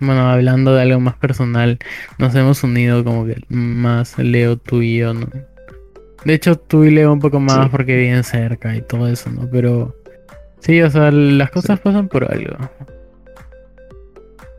bueno, 0.00 0.28
hablando 0.28 0.74
de 0.74 0.82
algo 0.82 1.00
más 1.00 1.16
personal, 1.16 1.78
nos 2.18 2.34
hemos 2.34 2.62
unido 2.62 3.04
como 3.04 3.24
que 3.24 3.42
más 3.48 4.18
Leo, 4.18 4.56
tú 4.56 4.82
y 4.82 4.98
yo, 4.98 5.14
¿no? 5.14 5.26
De 6.24 6.34
hecho, 6.34 6.56
tú 6.56 6.84
y 6.84 6.90
Leo 6.90 7.12
un 7.12 7.20
poco 7.20 7.38
más 7.38 7.68
porque 7.70 7.96
viven 7.96 8.24
cerca 8.24 8.74
y 8.76 8.82
todo 8.82 9.06
eso, 9.06 9.30
¿no? 9.30 9.48
Pero 9.50 9.94
sí, 10.58 10.82
o 10.82 10.90
sea, 10.90 11.10
las 11.10 11.50
cosas 11.50 11.78
pasan 11.80 12.08
por 12.08 12.30
algo. 12.30 12.56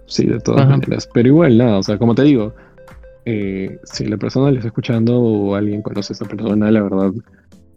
Sí, 0.06 0.26
de 0.26 0.40
todas 0.40 0.68
maneras. 0.70 1.10
Pero 1.14 1.28
igual, 1.28 1.58
nada, 1.58 1.78
o 1.78 1.84
sea, 1.84 1.98
como 1.98 2.16
te 2.16 2.24
digo, 2.24 2.56
eh, 3.26 3.78
si 3.84 4.06
la 4.06 4.16
persona 4.16 4.50
le 4.50 4.58
está 4.58 4.70
escuchando 4.70 5.20
o 5.20 5.56
alguien 5.56 5.82
conoce 5.82 6.14
a 6.14 6.16
esa 6.16 6.26
persona, 6.26 6.72
la 6.72 6.82
verdad, 6.82 7.12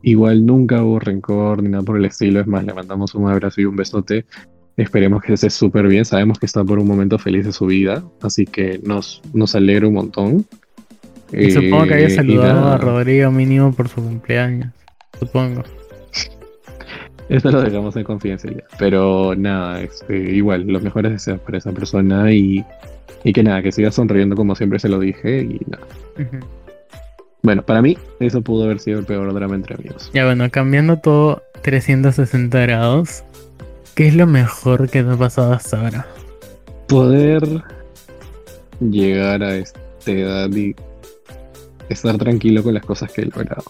Igual 0.03 0.47
nunca 0.47 0.83
hubo 0.83 0.99
rencor 0.99 1.63
ni 1.63 1.69
nada 1.69 1.83
por 1.83 1.97
el 1.97 2.05
estilo. 2.05 2.41
Es 2.41 2.47
más, 2.47 2.65
le 2.65 2.75
mandamos 2.75 3.15
un 3.15 3.29
abrazo 3.29 3.61
y 3.61 3.65
un 3.65 3.77
besote. 3.77 4.25
Esperemos 4.77 5.23
que 5.23 5.35
esté 5.35 5.51
súper 5.51 5.87
bien. 5.89 6.05
Sabemos 6.05 6.39
que 6.39 6.47
está 6.47 6.65
por 6.65 6.79
un 6.79 6.87
momento 6.87 7.19
feliz 7.19 7.45
de 7.45 7.53
su 7.53 7.67
vida. 7.67 8.03
Así 8.23 8.47
que 8.47 8.81
nos, 8.83 9.21
nos 9.35 9.55
alegra 9.55 9.89
un 9.89 9.95
montón. 9.95 10.47
Y 11.33 11.51
supongo 11.51 11.87
que 11.87 11.95
haya 11.95 12.07
eh, 12.07 12.11
saludado 12.11 12.69
a 12.69 12.79
Rodrigo 12.79 13.31
mínimo 13.31 13.73
por 13.73 13.89
su 13.89 13.97
cumpleaños. 13.97 14.73
Supongo. 15.19 15.63
Esto 17.29 17.53
lo 17.53 17.63
dejamos 17.63 17.95
en 17.95 18.03
confianza 18.03 18.49
Pero 18.77 19.37
nada, 19.37 19.81
este, 19.83 20.19
igual, 20.19 20.67
los 20.67 20.83
mejores 20.83 21.13
deseos 21.13 21.39
para 21.41 21.59
esa 21.59 21.71
persona 21.71 22.33
y, 22.33 22.65
y 23.23 23.33
que 23.33 23.45
nada, 23.45 23.63
que 23.63 23.71
siga 23.71 23.93
sonriendo 23.93 24.35
como 24.35 24.57
siempre 24.57 24.81
se 24.81 24.89
lo 24.89 24.99
dije 24.99 25.43
y 25.43 25.61
nada. 25.69 25.87
Bueno, 27.43 27.65
para 27.65 27.81
mí 27.81 27.97
eso 28.19 28.43
pudo 28.43 28.65
haber 28.65 28.81
sido 28.81 28.99
el 28.99 29.07
peor 29.07 29.33
drama 29.33 29.55
entre 29.55 29.75
amigos. 29.75 30.11
Ya 30.13 30.27
bueno, 30.27 30.51
cambiando 30.51 30.99
todo 30.99 31.43
360 31.63 32.59
grados, 32.61 33.25
¿qué 33.95 34.09
es 34.09 34.15
lo 34.15 34.27
mejor 34.27 34.91
que 34.91 35.03
te 35.03 35.11
ha 35.11 35.17
pasado 35.17 35.53
hasta 35.53 35.81
ahora? 35.81 36.07
Poder 36.87 37.43
llegar 38.81 39.43
a 39.43 39.57
esta 39.57 40.11
edad 40.11 40.51
y 40.51 40.75
estar 41.89 42.19
tranquilo 42.19 42.63
con 42.63 42.75
las 42.75 42.85
cosas 42.85 43.11
que 43.13 43.23
he 43.23 43.27
logrado. 43.27 43.65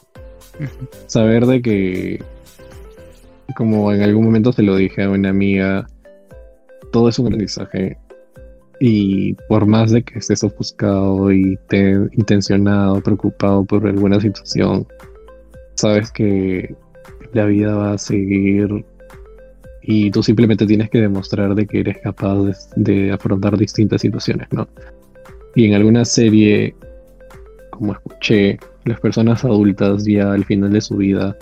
Saber 1.07 1.47
de 1.47 1.63
que, 1.63 2.25
como 3.57 3.93
en 3.93 4.03
algún 4.03 4.25
momento 4.25 4.53
se 4.53 4.63
lo 4.63 4.77
dije 4.77 5.05
a 5.05 5.11
una 5.11 5.31
amiga, 5.31 5.87
todo 6.93 7.09
es 7.09 7.19
un 7.19 7.27
aprendizaje 7.27 7.99
y 8.81 9.35
por 9.47 9.67
más 9.67 9.91
de 9.91 10.03
que 10.03 10.19
estés 10.19 10.43
ofuscado 10.43 11.31
y 11.31 11.59
te 11.69 11.91
intencionado, 12.13 13.01
preocupado 13.03 13.63
por 13.65 13.87
alguna 13.87 14.19
situación, 14.19 14.87
sabes 15.75 16.11
que 16.11 16.75
la 17.35 17.45
vida 17.45 17.75
va 17.75 17.93
a 17.93 17.99
seguir 17.99 18.85
y 19.83 20.11
tú 20.11 20.23
simplemente 20.23 20.67
tienes 20.67 20.89
que 20.89 21.01
demostrar 21.01 21.55
de 21.55 21.67
que 21.67 21.81
eres 21.81 21.99
capaz 21.99 22.39
de, 22.75 23.13
afrontar 23.13 23.59
distintas 23.59 24.01
situaciones, 24.01 24.49
¿no? 24.51 24.67
Y 25.55 25.67
en 25.67 25.75
alguna 25.75 26.07
serie, 26.07 26.75
como 27.71 27.93
escuché, 27.93 28.59
las 28.87 28.99
personas 28.99 29.45
adultas 29.45 30.05
ya 30.05 30.33
al 30.33 30.45
final 30.45 30.73
de 30.73 30.81
su 30.81 30.97
vida 30.97 31.37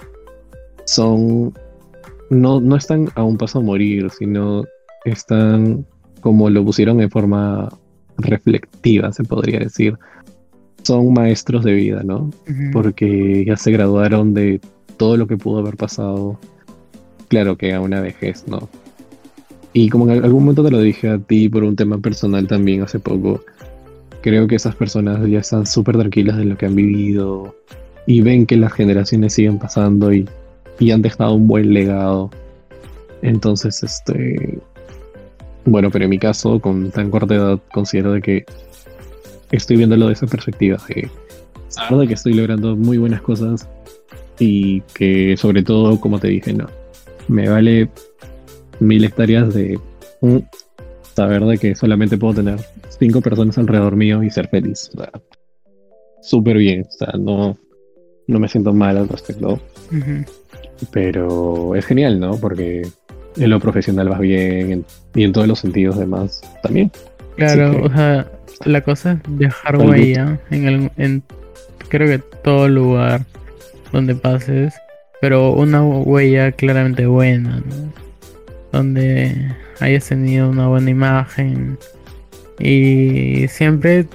son 0.87 1.55
no, 2.31 2.61
no 2.61 2.77
están 2.77 3.09
a 3.15 3.23
un 3.23 3.39
paso 3.39 3.61
a 3.61 3.63
morir, 3.63 4.11
sino 4.11 4.65
están 5.05 5.87
como 6.29 6.51
lo 6.51 6.63
pusieron 6.63 7.01
en 7.01 7.09
forma 7.09 7.71
reflectiva, 8.19 9.11
se 9.15 9.25
podría 9.25 9.61
decir, 9.61 9.97
son 10.83 11.15
maestros 11.15 11.65
de 11.65 11.73
vida, 11.73 12.03
¿no? 12.05 12.31
Porque 12.71 13.47
ya 13.47 13.57
se 13.57 13.71
graduaron 13.71 14.35
de 14.35 14.61
todo 14.99 15.17
lo 15.17 15.27
que 15.27 15.39
pudo 15.39 15.61
haber 15.61 15.79
pasado, 15.79 16.39
claro 17.29 17.57
que 17.57 17.73
a 17.73 17.81
una 17.81 18.03
vejez, 18.03 18.45
¿no? 18.47 18.69
Y 19.73 19.89
como 19.89 20.07
en 20.11 20.23
algún 20.23 20.43
momento 20.43 20.63
te 20.63 20.71
lo 20.71 20.83
dije 20.83 21.09
a 21.09 21.19
ti 21.19 21.49
por 21.49 21.65
un 21.65 21.77
tema 21.77 21.97
personal 21.97 22.47
también 22.47 22.83
hace 22.83 22.99
poco, 22.99 23.43
creo 24.21 24.47
que 24.47 24.57
esas 24.57 24.75
personas 24.75 25.27
ya 25.27 25.39
están 25.39 25.65
súper 25.65 25.97
tranquilas 25.97 26.37
de 26.37 26.45
lo 26.45 26.59
que 26.59 26.67
han 26.67 26.75
vivido 26.75 27.57
y 28.07 28.21
ven 28.21 28.45
que 28.45 28.59
las 28.59 28.75
generaciones 28.75 29.33
siguen 29.33 29.59
pasando 29.59 30.13
y, 30.13 30.29
y 30.79 30.91
han 30.91 31.01
dejado 31.01 31.33
un 31.33 31.49
buen 31.49 31.73
legado. 31.73 32.29
Entonces, 33.23 33.83
este, 33.83 34.59
bueno, 35.71 35.91
pero 35.91 36.05
en 36.05 36.11
mi 36.11 36.19
caso, 36.19 36.61
con 36.61 36.91
tan 36.91 37.11
corta 37.11 37.35
edad, 37.35 37.59
considero 37.73 38.13
de 38.13 38.23
que 38.23 38.45
estoy 39.51 39.77
viéndolo 39.77 40.07
de 40.07 40.15
esa 40.15 40.27
perspectiva, 40.27 40.79
de 40.89 41.11
saber 41.69 42.01
de 42.01 42.09
que 42.09 42.15
estoy 42.15 42.35
logrando 42.35 42.77
muy 42.77 42.99
buenas 42.99 43.23
cosas 43.23 43.69
y 44.39 44.81
que 44.95 45.37
sobre 45.37 45.63
todo, 45.63 46.01
como 46.01 46.19
te 46.19 46.29
dije, 46.29 46.53
no, 46.53 46.67
me 47.29 47.49
vale 47.49 47.89
mil 48.81 49.05
hectáreas 49.05 49.55
de 49.55 49.79
saber 51.15 51.45
de 51.45 51.59
que 51.59 51.75
solamente 51.75 52.17
puedo 52.17 52.35
tener 52.35 52.61
cinco 52.99 53.21
personas 53.21 53.59
alrededor 53.59 53.97
mío 53.97 54.23
y 54.23 54.31
ser 54.31 54.49
feliz. 54.49 54.91
O 54.95 54.99
sea, 54.99 55.11
súper 56.23 56.59
bien, 56.59 56.83
o 56.83 56.91
sea, 56.91 57.13
no, 57.19 57.59
no 58.27 58.39
me 58.39 58.49
siento 58.49 58.73
mal 58.73 58.97
al 58.97 59.09
respecto. 59.09 59.61
Pero 60.93 61.75
es 61.75 61.85
genial, 61.85 62.21
¿no? 62.21 62.37
Porque 62.37 62.87
en 63.39 63.51
lo 63.51 63.61
profesional 63.61 64.09
vas 64.09 64.21
bien 64.21 64.85
y 65.15 65.25
en 65.25 65.33
todos 65.33 65.47
los 65.47 65.61
sentidos 65.61 65.99
demás 65.99 66.41
también. 66.63 66.91
Claro, 67.37 67.85
o 67.85 67.91
sea, 67.91 68.27
la 68.65 68.81
cosa 68.81 69.13
es 69.13 69.19
dejar 69.39 69.77
huella 69.77 70.39
en, 70.51 70.67
el, 70.67 70.91
en 70.97 71.23
creo 71.89 72.09
que 72.09 72.19
todo 72.43 72.69
lugar 72.69 73.25
donde 73.93 74.15
pases, 74.15 74.75
pero 75.21 75.53
una 75.53 75.83
huella 75.83 76.53
claramente 76.53 77.07
buena, 77.07 77.61
¿no? 77.61 77.93
Donde 78.73 79.55
hayas 79.81 80.09
tenido 80.09 80.51
una 80.51 80.69
buena 80.69 80.91
imagen 80.91 81.79
y 82.59 83.47
siempre 83.49 84.07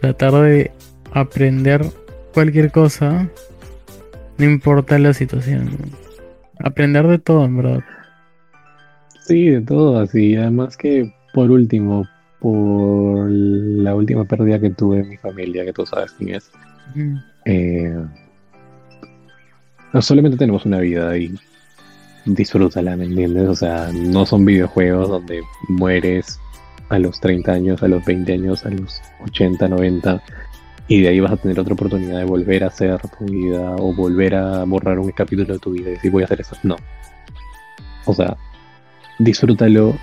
tratar 0.00 0.32
de 0.34 0.70
aprender 1.12 1.84
cualquier 2.32 2.70
cosa, 2.70 3.28
no 4.38 4.44
importa 4.44 4.98
la 4.98 5.12
situación. 5.12 5.76
Aprender 6.60 7.06
de 7.06 7.18
todo, 7.18 7.44
en 7.44 7.56
verdad. 7.56 7.80
Sí, 9.28 9.50
de 9.50 9.60
todo, 9.60 10.00
así. 10.00 10.36
Además 10.36 10.74
que, 10.74 11.14
por 11.34 11.50
último, 11.50 12.08
por 12.40 13.30
la 13.30 13.94
última 13.94 14.24
pérdida 14.24 14.58
que 14.58 14.70
tuve 14.70 15.00
en 15.00 15.10
mi 15.10 15.18
familia, 15.18 15.66
que 15.66 15.72
tú 15.74 15.84
sabes 15.84 16.12
quién 16.12 16.36
es. 16.36 16.50
Eh, 17.44 17.94
no 19.92 20.00
solamente 20.00 20.38
tenemos 20.38 20.64
una 20.64 20.78
vida 20.78 21.14
y 21.18 21.34
disfrútala, 22.24 22.96
¿me 22.96 23.04
entiendes? 23.04 23.48
O 23.48 23.54
sea, 23.54 23.90
no 23.92 24.24
son 24.24 24.46
videojuegos 24.46 25.10
donde 25.10 25.42
mueres 25.68 26.40
a 26.88 26.98
los 26.98 27.20
30 27.20 27.52
años, 27.52 27.82
a 27.82 27.88
los 27.88 28.02
20 28.06 28.32
años, 28.32 28.64
a 28.64 28.70
los 28.70 29.02
80, 29.26 29.68
90 29.68 30.22
y 30.90 31.02
de 31.02 31.08
ahí 31.08 31.20
vas 31.20 31.32
a 31.32 31.36
tener 31.36 31.60
otra 31.60 31.74
oportunidad 31.74 32.16
de 32.16 32.24
volver 32.24 32.64
a 32.64 32.68
hacer 32.68 32.98
tu 33.18 33.26
vida 33.26 33.76
o 33.76 33.92
volver 33.92 34.34
a 34.34 34.64
borrar 34.64 34.98
un 34.98 35.10
capítulo 35.10 35.52
de 35.52 35.58
tu 35.58 35.72
vida 35.72 35.90
y 35.90 35.92
decir 35.92 36.10
voy 36.10 36.22
a 36.22 36.24
hacer 36.24 36.40
eso. 36.40 36.56
No. 36.62 36.76
O 38.06 38.14
sea, 38.14 38.38
disfrútalo, 39.18 39.94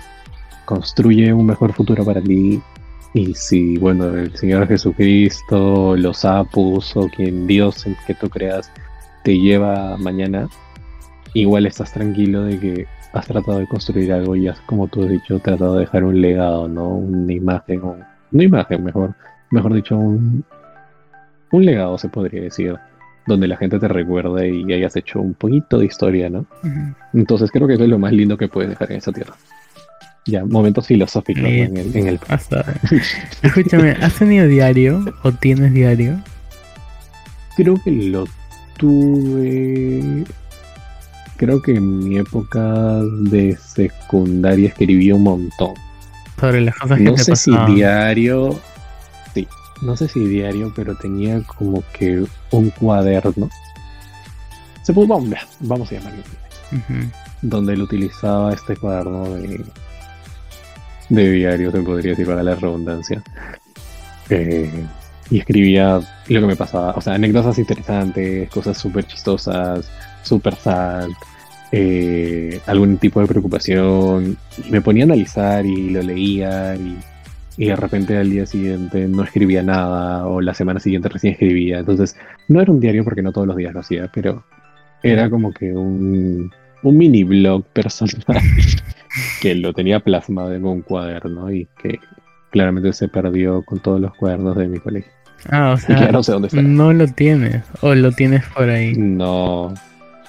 construye 0.64 1.32
un 1.32 1.46
mejor 1.46 1.72
futuro 1.72 2.04
para 2.04 2.20
ti. 2.20 2.60
Y 3.14 3.34
si, 3.34 3.78
bueno, 3.78 4.06
el 4.08 4.36
Señor 4.36 4.68
Jesucristo, 4.68 5.96
los 5.96 6.24
apus 6.24 6.96
o 6.96 7.08
quien 7.08 7.46
Dios 7.46 7.86
en 7.86 7.96
que 8.06 8.14
tú 8.14 8.28
creas 8.28 8.70
te 9.24 9.38
lleva 9.38 9.96
mañana, 9.96 10.48
igual 11.34 11.66
estás 11.66 11.92
tranquilo 11.92 12.44
de 12.44 12.58
que 12.58 12.86
has 13.12 13.26
tratado 13.26 13.58
de 13.58 13.66
construir 13.66 14.12
algo 14.12 14.36
y 14.36 14.48
has, 14.48 14.60
como 14.62 14.86
tú 14.88 15.04
has 15.04 15.10
dicho, 15.10 15.38
tratado 15.38 15.74
de 15.74 15.80
dejar 15.80 16.04
un 16.04 16.20
legado, 16.20 16.68
¿no? 16.68 16.88
Una 16.88 17.32
imagen, 17.32 17.82
una 18.32 18.42
imagen, 18.42 18.84
mejor, 18.84 19.14
mejor 19.50 19.72
dicho, 19.72 19.96
un, 19.96 20.44
un 21.52 21.64
legado, 21.64 21.96
se 21.96 22.08
podría 22.08 22.42
decir, 22.42 22.76
donde 23.26 23.48
la 23.48 23.56
gente 23.56 23.78
te 23.78 23.88
recuerde 23.88 24.48
y 24.48 24.72
hayas 24.72 24.96
hecho 24.96 25.20
un 25.20 25.34
poquito 25.34 25.78
de 25.78 25.86
historia, 25.86 26.30
¿no? 26.30 26.46
Entonces 27.12 27.50
creo 27.50 27.66
que 27.66 27.74
eso 27.74 27.84
es 27.84 27.90
lo 27.90 27.98
más 27.98 28.12
lindo 28.12 28.36
que 28.36 28.48
puedes 28.48 28.70
dejar 28.70 28.92
en 28.92 28.98
esa 28.98 29.12
tierra. 29.12 29.34
Ya, 30.26 30.44
momentos 30.44 30.86
filosóficos 30.86 31.44
en, 31.44 31.76
el, 31.76 31.96
en 31.96 32.08
el... 32.08 32.20
Escúchame, 33.42 33.90
¿has 33.92 34.14
tenido 34.14 34.48
diario 34.48 35.04
o 35.22 35.32
tienes 35.32 35.72
diario? 35.72 36.18
Creo 37.56 37.76
que 37.84 37.90
lo 37.90 38.26
tuve. 38.76 40.24
Creo 41.36 41.62
que 41.62 41.74
en 41.74 41.98
mi 41.98 42.18
época 42.18 43.02
de 43.30 43.56
secundaria 43.56 44.68
escribí 44.68 45.12
un 45.12 45.22
montón. 45.22 45.74
Sobre 46.40 46.60
las 46.60 46.74
cosas 46.76 47.00
no 47.00 47.16
sé 47.16 47.36
si 47.36 47.56
diario 47.74 48.58
no 49.82 49.96
sé 49.96 50.08
si 50.08 50.20
diario, 50.26 50.72
pero 50.74 50.94
tenía 50.96 51.42
como 51.42 51.82
que 51.92 52.24
un 52.50 52.70
cuaderno. 52.70 53.48
Se 54.82 54.92
puede, 54.92 55.08
vamos, 55.08 55.30
vamos 55.60 55.90
a 55.90 55.94
llamarlo. 55.94 56.22
Donde 57.42 57.74
él 57.74 57.82
utilizaba 57.82 58.52
este 58.52 58.76
cuaderno 58.76 59.30
de, 59.30 59.64
de 61.08 61.30
diario, 61.30 61.70
se 61.70 61.80
podría 61.82 62.12
decir 62.12 62.26
para 62.26 62.42
la 62.42 62.54
redundancia. 62.54 63.22
Eh, 64.30 64.84
y 65.30 65.38
escribía 65.38 66.00
lo 66.28 66.40
que 66.40 66.46
me 66.46 66.56
pasaba, 66.56 66.92
o 66.92 67.00
sea, 67.00 67.14
anécdotas 67.14 67.58
interesantes, 67.58 68.48
cosas 68.48 68.78
súper 68.78 69.06
chistosas, 69.06 69.90
súper 70.22 70.54
sad, 70.54 71.08
eh, 71.72 72.60
algún 72.66 72.98
tipo 72.98 73.20
de 73.20 73.26
preocupación. 73.26 74.38
Y 74.64 74.70
me 74.70 74.80
ponía 74.80 75.04
a 75.04 75.06
analizar 75.06 75.66
y 75.66 75.90
lo 75.90 76.02
leía 76.02 76.76
y 76.76 76.96
y 77.56 77.66
de 77.66 77.76
repente 77.76 78.16
al 78.16 78.30
día 78.30 78.46
siguiente 78.46 79.08
no 79.08 79.22
escribía 79.22 79.62
nada 79.62 80.26
o 80.26 80.40
la 80.40 80.54
semana 80.54 80.80
siguiente 80.80 81.08
recién 81.08 81.32
escribía. 81.32 81.78
Entonces, 81.78 82.16
no 82.48 82.60
era 82.60 82.70
un 82.70 82.80
diario 82.80 83.04
porque 83.04 83.22
no 83.22 83.32
todos 83.32 83.46
los 83.46 83.56
días 83.56 83.72
lo 83.72 83.80
hacía, 83.80 84.10
pero 84.12 84.44
era 85.02 85.30
como 85.30 85.52
que 85.52 85.72
un, 85.72 86.50
un 86.82 86.96
mini 86.96 87.24
blog 87.24 87.64
personal 87.66 88.42
que 89.40 89.54
lo 89.54 89.72
tenía 89.72 90.00
plasmado 90.00 90.52
en 90.54 90.64
un 90.64 90.82
cuaderno 90.82 91.50
y 91.50 91.66
que 91.80 91.98
claramente 92.50 92.92
se 92.92 93.08
perdió 93.08 93.62
con 93.62 93.80
todos 93.80 94.00
los 94.00 94.14
cuadernos 94.14 94.56
de 94.56 94.68
mi 94.68 94.78
colegio. 94.78 95.12
Ah, 95.50 95.72
o 95.72 95.76
sea, 95.78 96.10
no 96.10 96.22
sé 96.22 96.32
dónde 96.32 96.48
está. 96.48 96.60
No 96.62 96.92
lo 96.92 97.06
tienes 97.06 97.62
o 97.80 97.94
lo 97.94 98.12
tienes 98.12 98.44
por 98.46 98.68
ahí. 98.68 98.94
No, 98.96 99.72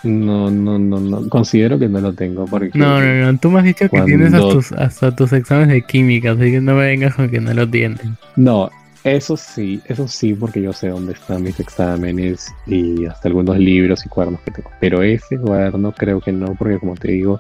no, 0.04 0.50
no, 0.50 0.80
no, 0.80 1.00
no. 1.00 1.30
Considero 1.30 1.80
que 1.80 1.88
no 1.88 2.00
lo 2.00 2.14
tengo. 2.14 2.46
Porque 2.46 2.78
no, 2.78 3.00
no, 3.00 3.32
no. 3.32 3.40
Tú 3.40 3.50
me 3.50 3.60
has 3.60 3.66
dicho 3.66 3.90
que 3.90 4.02
tienes 4.02 4.34
hasta 4.34 5.16
tus, 5.16 5.34
exámenes 5.34 5.76
de 5.76 5.82
química, 5.84 6.32
así 6.32 6.52
que 6.52 6.62
no 6.62 6.76
me 6.76 6.86
vengas 6.86 7.16
con 7.16 7.30
que 7.30 7.40
no 7.40 7.54
lo 7.54 7.70
tienes. 7.70 8.02
No, 8.36 8.70
eso 9.04 9.38
sí, 9.38 9.82
eso 9.86 10.08
sí, 10.08 10.34
porque 10.34 10.62
yo 10.62 10.74
sé 10.74 10.90
dónde 10.90 11.14
están 11.14 11.44
mis 11.44 11.60
exámenes 11.60 12.54
y 12.66 13.06
hasta 13.06 13.30
algunos 13.30 13.58
libros 13.58 14.06
y 14.06 14.10
cuadernos 14.10 14.42
que 14.42 14.52
tengo. 14.52 14.70
Pero 14.80 15.02
ese 15.02 15.38
cuaderno 15.38 15.92
creo 15.92 16.22
que 16.22 16.32
no, 16.32 16.56
porque 16.56 16.80
como 16.80 16.96
te 16.96 17.12
digo, 17.12 17.40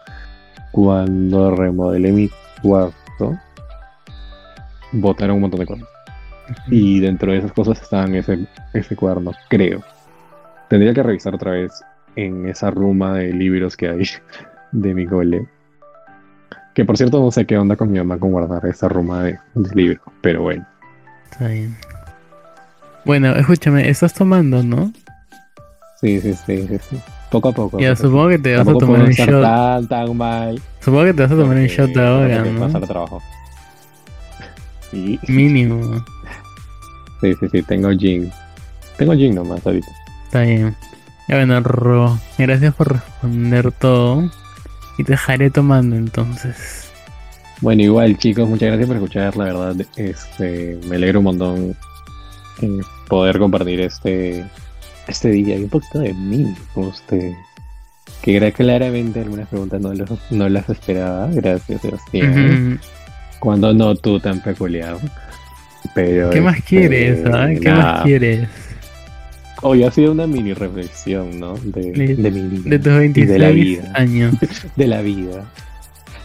cuando 0.71 1.55
remodelé 1.55 2.11
mi 2.11 2.29
cuarto, 2.61 3.37
botaron 4.91 5.35
un 5.35 5.41
montón 5.41 5.59
de 5.59 5.65
cosas. 5.65 5.87
Y 6.69 7.01
dentro 7.01 7.31
de 7.31 7.39
esas 7.39 7.51
cosas 7.51 7.81
estaban 7.81 8.15
ese, 8.15 8.47
ese 8.73 8.95
cuaderno, 8.95 9.33
creo. 9.49 9.83
Tendría 10.69 10.93
que 10.93 11.03
revisar 11.03 11.35
otra 11.35 11.51
vez 11.51 11.71
en 12.17 12.49
esa 12.49 12.71
ruma 12.71 13.13
de 13.13 13.31
libros 13.31 13.77
que 13.77 13.87
hay 13.87 14.03
de 14.73 14.93
mi 14.93 15.05
cole. 15.05 15.47
Que 16.73 16.83
por 16.83 16.97
cierto 16.97 17.19
no 17.19 17.31
sé 17.31 17.45
qué 17.45 17.57
onda 17.57 17.75
con 17.75 17.91
mi 17.91 17.97
mamá 17.97 18.19
con 18.19 18.31
guardar 18.31 18.65
esa 18.65 18.89
ruma 18.89 19.23
de, 19.23 19.39
libros, 19.73 20.01
pero 20.21 20.41
bueno. 20.41 20.65
Está 21.31 21.47
bien. 21.47 21.75
Bueno, 23.05 23.33
escúchame, 23.35 23.87
estás 23.89 24.13
tomando, 24.13 24.61
¿no? 24.61 24.91
Sí, 26.01 26.19
sí, 26.19 26.33
sí, 26.33 26.67
sí, 26.67 26.97
Poco 27.31 27.49
a 27.49 27.51
poco. 27.51 27.79
Ya, 27.79 27.95
supongo 27.95 28.29
que 28.29 28.37
te 28.37 28.55
vas 28.55 28.67
a 28.67 28.73
tomar 28.73 29.01
un 29.01 29.09
shot. 29.09 29.41
Tan, 29.41 29.87
tan 29.87 30.17
mal. 30.17 30.61
Supongo 30.81 31.05
que 31.05 31.13
te 31.13 31.23
vas 31.23 31.31
a 31.31 31.35
tomar 31.35 31.57
un 31.57 31.65
shot 31.65 31.97
ahora, 31.97 32.43
¿no? 32.43 32.59
Pasar 32.59 32.85
trabajo. 32.85 33.21
Mínimo. 35.27 36.05
Sí, 37.21 37.33
sí, 37.39 37.47
sí, 37.51 37.61
tengo 37.63 37.89
gin. 37.91 38.31
Tengo 38.97 39.13
gin 39.13 39.35
nomás 39.35 39.65
ahorita. 39.65 39.87
Está 40.25 40.41
bien. 40.41 40.75
Ya 41.27 41.35
bueno, 41.35 41.59
Ro, 41.59 42.19
gracias 42.37 42.73
por 42.73 42.93
responder 42.93 43.71
todo. 43.71 44.31
Y 44.97 45.03
te 45.03 45.11
dejaré 45.11 45.49
tomando 45.49 45.95
entonces. 45.95 46.89
Bueno, 47.61 47.81
igual 47.81 48.17
chicos, 48.17 48.47
muchas 48.47 48.67
gracias 48.67 48.87
por 48.87 48.97
escuchar, 48.97 49.35
la 49.35 49.45
verdad, 49.45 49.75
este, 49.95 50.79
me 50.87 50.95
alegro 50.95 51.19
un 51.19 51.25
montón 51.25 51.75
poder 53.07 53.39
compartir 53.39 53.81
este, 53.81 54.45
este 55.07 55.29
día 55.29 55.57
y 55.57 55.63
un 55.63 55.69
poquito 55.69 55.99
de 55.99 56.13
mí 56.13 56.53
con 56.73 56.87
ustedes. 56.87 57.35
Que 58.21 58.51
claramente 58.51 59.21
algunas 59.21 59.47
preguntas 59.47 59.81
no, 59.81 59.91
no 60.31 60.49
las 60.49 60.69
esperaba, 60.69 61.27
gracias 61.31 61.81
Sebastián. 61.81 62.79
Cuando 63.39 63.73
no 63.73 63.95
tú 63.95 64.19
tan 64.19 64.41
peculiar. 64.41 64.97
Pero 65.93 66.29
¿Qué 66.29 66.41
más 66.41 66.61
quieres? 66.63 67.23
Ah? 67.31 67.47
¿Qué 67.61 67.69
más 67.69 68.03
quieres? 68.03 68.66
Hoy 69.61 69.83
ha 69.83 69.91
sido 69.91 70.11
una 70.11 70.27
mini 70.27 70.53
reflexión, 70.53 71.39
¿no? 71.39 71.55
De, 71.57 71.91
de, 71.91 72.31
mi 72.31 72.41
vida. 72.41 72.69
De 72.69 72.79
tus 72.79 72.93
26 72.93 73.27
de 73.27 73.39
la 73.39 73.49
vida. 73.49 73.91
años. 73.95 74.35
de 74.75 74.87
la 74.87 75.01
vida. 75.01 75.45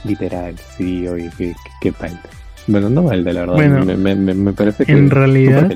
Literal, 0.04 0.56
sí, 0.76 1.06
oye, 1.06 1.30
qué, 1.38 1.54
qué, 1.80 1.94
Bueno, 2.66 2.90
no 2.90 3.04
vale, 3.04 3.22
la 3.32 3.40
verdad. 3.40 3.54
Bueno, 3.54 3.84
me, 3.84 4.14
me, 4.14 4.34
me 4.34 4.52
parece 4.52 4.84
que. 4.84 4.92
En 4.92 5.10
realidad, 5.10 5.72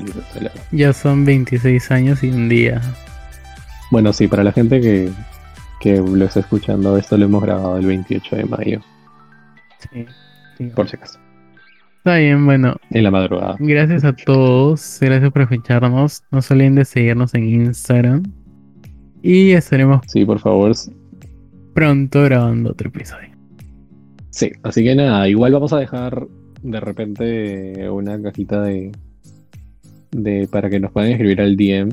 ya 0.71 0.93
son 0.93 1.25
26 1.25 1.91
años 1.91 2.23
y 2.23 2.29
un 2.29 2.49
día. 2.49 2.81
Bueno, 3.89 4.11
sí, 4.11 4.27
para 4.27 4.43
la 4.43 4.51
gente 4.51 4.81
que, 4.81 5.09
que 5.79 5.97
lo 5.97 6.25
está 6.25 6.41
escuchando, 6.41 6.97
esto 6.97 7.17
lo 7.17 7.25
hemos 7.25 7.41
grabado 7.41 7.77
el 7.77 7.85
28 7.85 8.35
de 8.35 8.45
mayo. 8.45 8.81
Sí. 9.91 10.05
sí. 10.57 10.65
Por 10.75 10.89
si 10.89 10.97
acaso. 10.97 11.19
Está 12.07 12.19
bien, 12.19 12.45
bueno. 12.45 12.73
En 12.91 13.03
la 13.03 13.11
madrugada. 13.11 13.57
Gracias 13.59 14.05
a 14.05 14.13
todos. 14.15 14.97
Gracias 15.01 15.29
por 15.29 15.41
escucharnos. 15.41 16.23
No 16.31 16.41
se 16.41 16.53
olviden 16.53 16.75
de 16.75 16.85
seguirnos 16.85 17.33
en 17.33 17.49
Instagram. 17.49 18.23
Y 19.21 19.51
estaremos 19.51 20.03
Sí, 20.07 20.23
por 20.23 20.39
favor. 20.39 20.71
pronto 21.73 22.23
grabando 22.23 22.71
otro 22.71 22.87
episodio. 22.87 23.27
Sí, 24.29 24.53
así 24.63 24.85
que 24.85 24.95
nada, 24.95 25.27
igual 25.27 25.51
vamos 25.51 25.73
a 25.73 25.79
dejar 25.79 26.25
de 26.63 26.79
repente 26.79 27.89
una 27.89 28.21
cajita 28.21 28.61
de, 28.61 28.93
de 30.11 30.47
para 30.49 30.69
que 30.69 30.79
nos 30.79 30.93
puedan 30.93 31.11
escribir 31.11 31.41
al 31.41 31.57
DM 31.57 31.89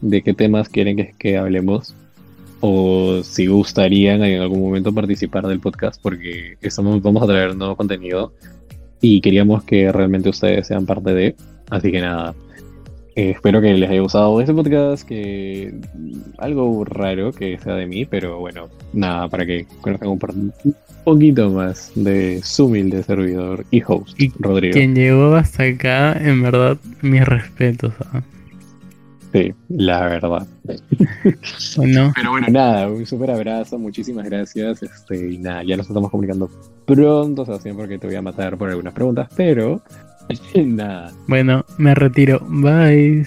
de 0.00 0.22
qué 0.22 0.32
temas 0.32 0.70
quieren 0.70 0.96
que, 0.96 1.14
que 1.18 1.36
hablemos 1.36 1.94
o 2.60 3.20
si 3.22 3.48
gustarían 3.48 4.24
en 4.24 4.40
algún 4.40 4.62
momento 4.62 4.94
participar 4.94 5.46
del 5.46 5.60
podcast 5.60 6.00
porque 6.00 6.56
estamos, 6.62 7.02
vamos 7.02 7.22
a 7.22 7.26
traer 7.26 7.54
nuevo 7.54 7.76
contenido 7.76 8.32
y 9.00 9.20
queríamos 9.20 9.64
que 9.64 9.90
realmente 9.92 10.28
ustedes 10.28 10.66
sean 10.66 10.86
parte 10.86 11.12
de. 11.12 11.34
Así 11.70 11.90
que 11.90 12.00
nada, 12.00 12.34
eh, 13.16 13.30
espero 13.30 13.62
que 13.62 13.72
les 13.72 13.88
haya 13.88 14.00
gustado 14.00 14.38
este 14.40 14.52
podcast, 14.52 15.08
que 15.08 15.74
algo 16.36 16.84
raro 16.84 17.32
que 17.32 17.58
sea 17.58 17.74
de 17.74 17.86
mí, 17.86 18.04
pero 18.04 18.38
bueno, 18.38 18.68
nada, 18.92 19.26
para 19.28 19.46
que 19.46 19.66
conozcan 19.80 20.10
un, 20.10 20.44
poquito 21.02 21.50
más 21.50 21.92
de 21.94 22.42
su 22.42 22.66
humilde 22.66 23.02
servidor 23.02 23.64
y 23.70 23.82
host, 23.86 24.20
Y 24.20 24.32
Rodrigo. 24.38 24.74
Quien 24.74 24.94
llegó 24.94 25.34
hasta 25.34 25.62
acá, 25.62 26.12
en 26.12 26.42
verdad, 26.42 26.76
mis 27.00 27.24
respetos. 27.24 27.94
¿ah? 28.12 28.22
Sí, 29.32 29.54
la 29.68 30.00
verdad. 30.06 30.46
Bueno, 31.76 32.12
Pero 32.14 32.30
bueno, 32.30 32.46
nada, 32.50 32.88
un 32.88 33.04
súper 33.06 33.30
abrazo, 33.30 33.78
muchísimas 33.78 34.24
gracias. 34.24 34.82
Este, 34.82 35.32
y 35.34 35.38
nada, 35.38 35.62
ya 35.62 35.76
nos 35.76 35.86
estamos 35.88 36.10
comunicando 36.10 36.50
pronto, 36.86 37.44
Sebastián, 37.44 37.76
porque 37.76 37.98
te 37.98 38.06
voy 38.06 38.16
a 38.16 38.22
matar 38.22 38.56
por 38.56 38.70
algunas 38.70 38.94
preguntas, 38.94 39.28
pero 39.36 39.82
nada. 40.54 41.12
bueno, 41.28 41.64
me 41.78 41.94
retiro. 41.94 42.40
Bye. 42.48 43.26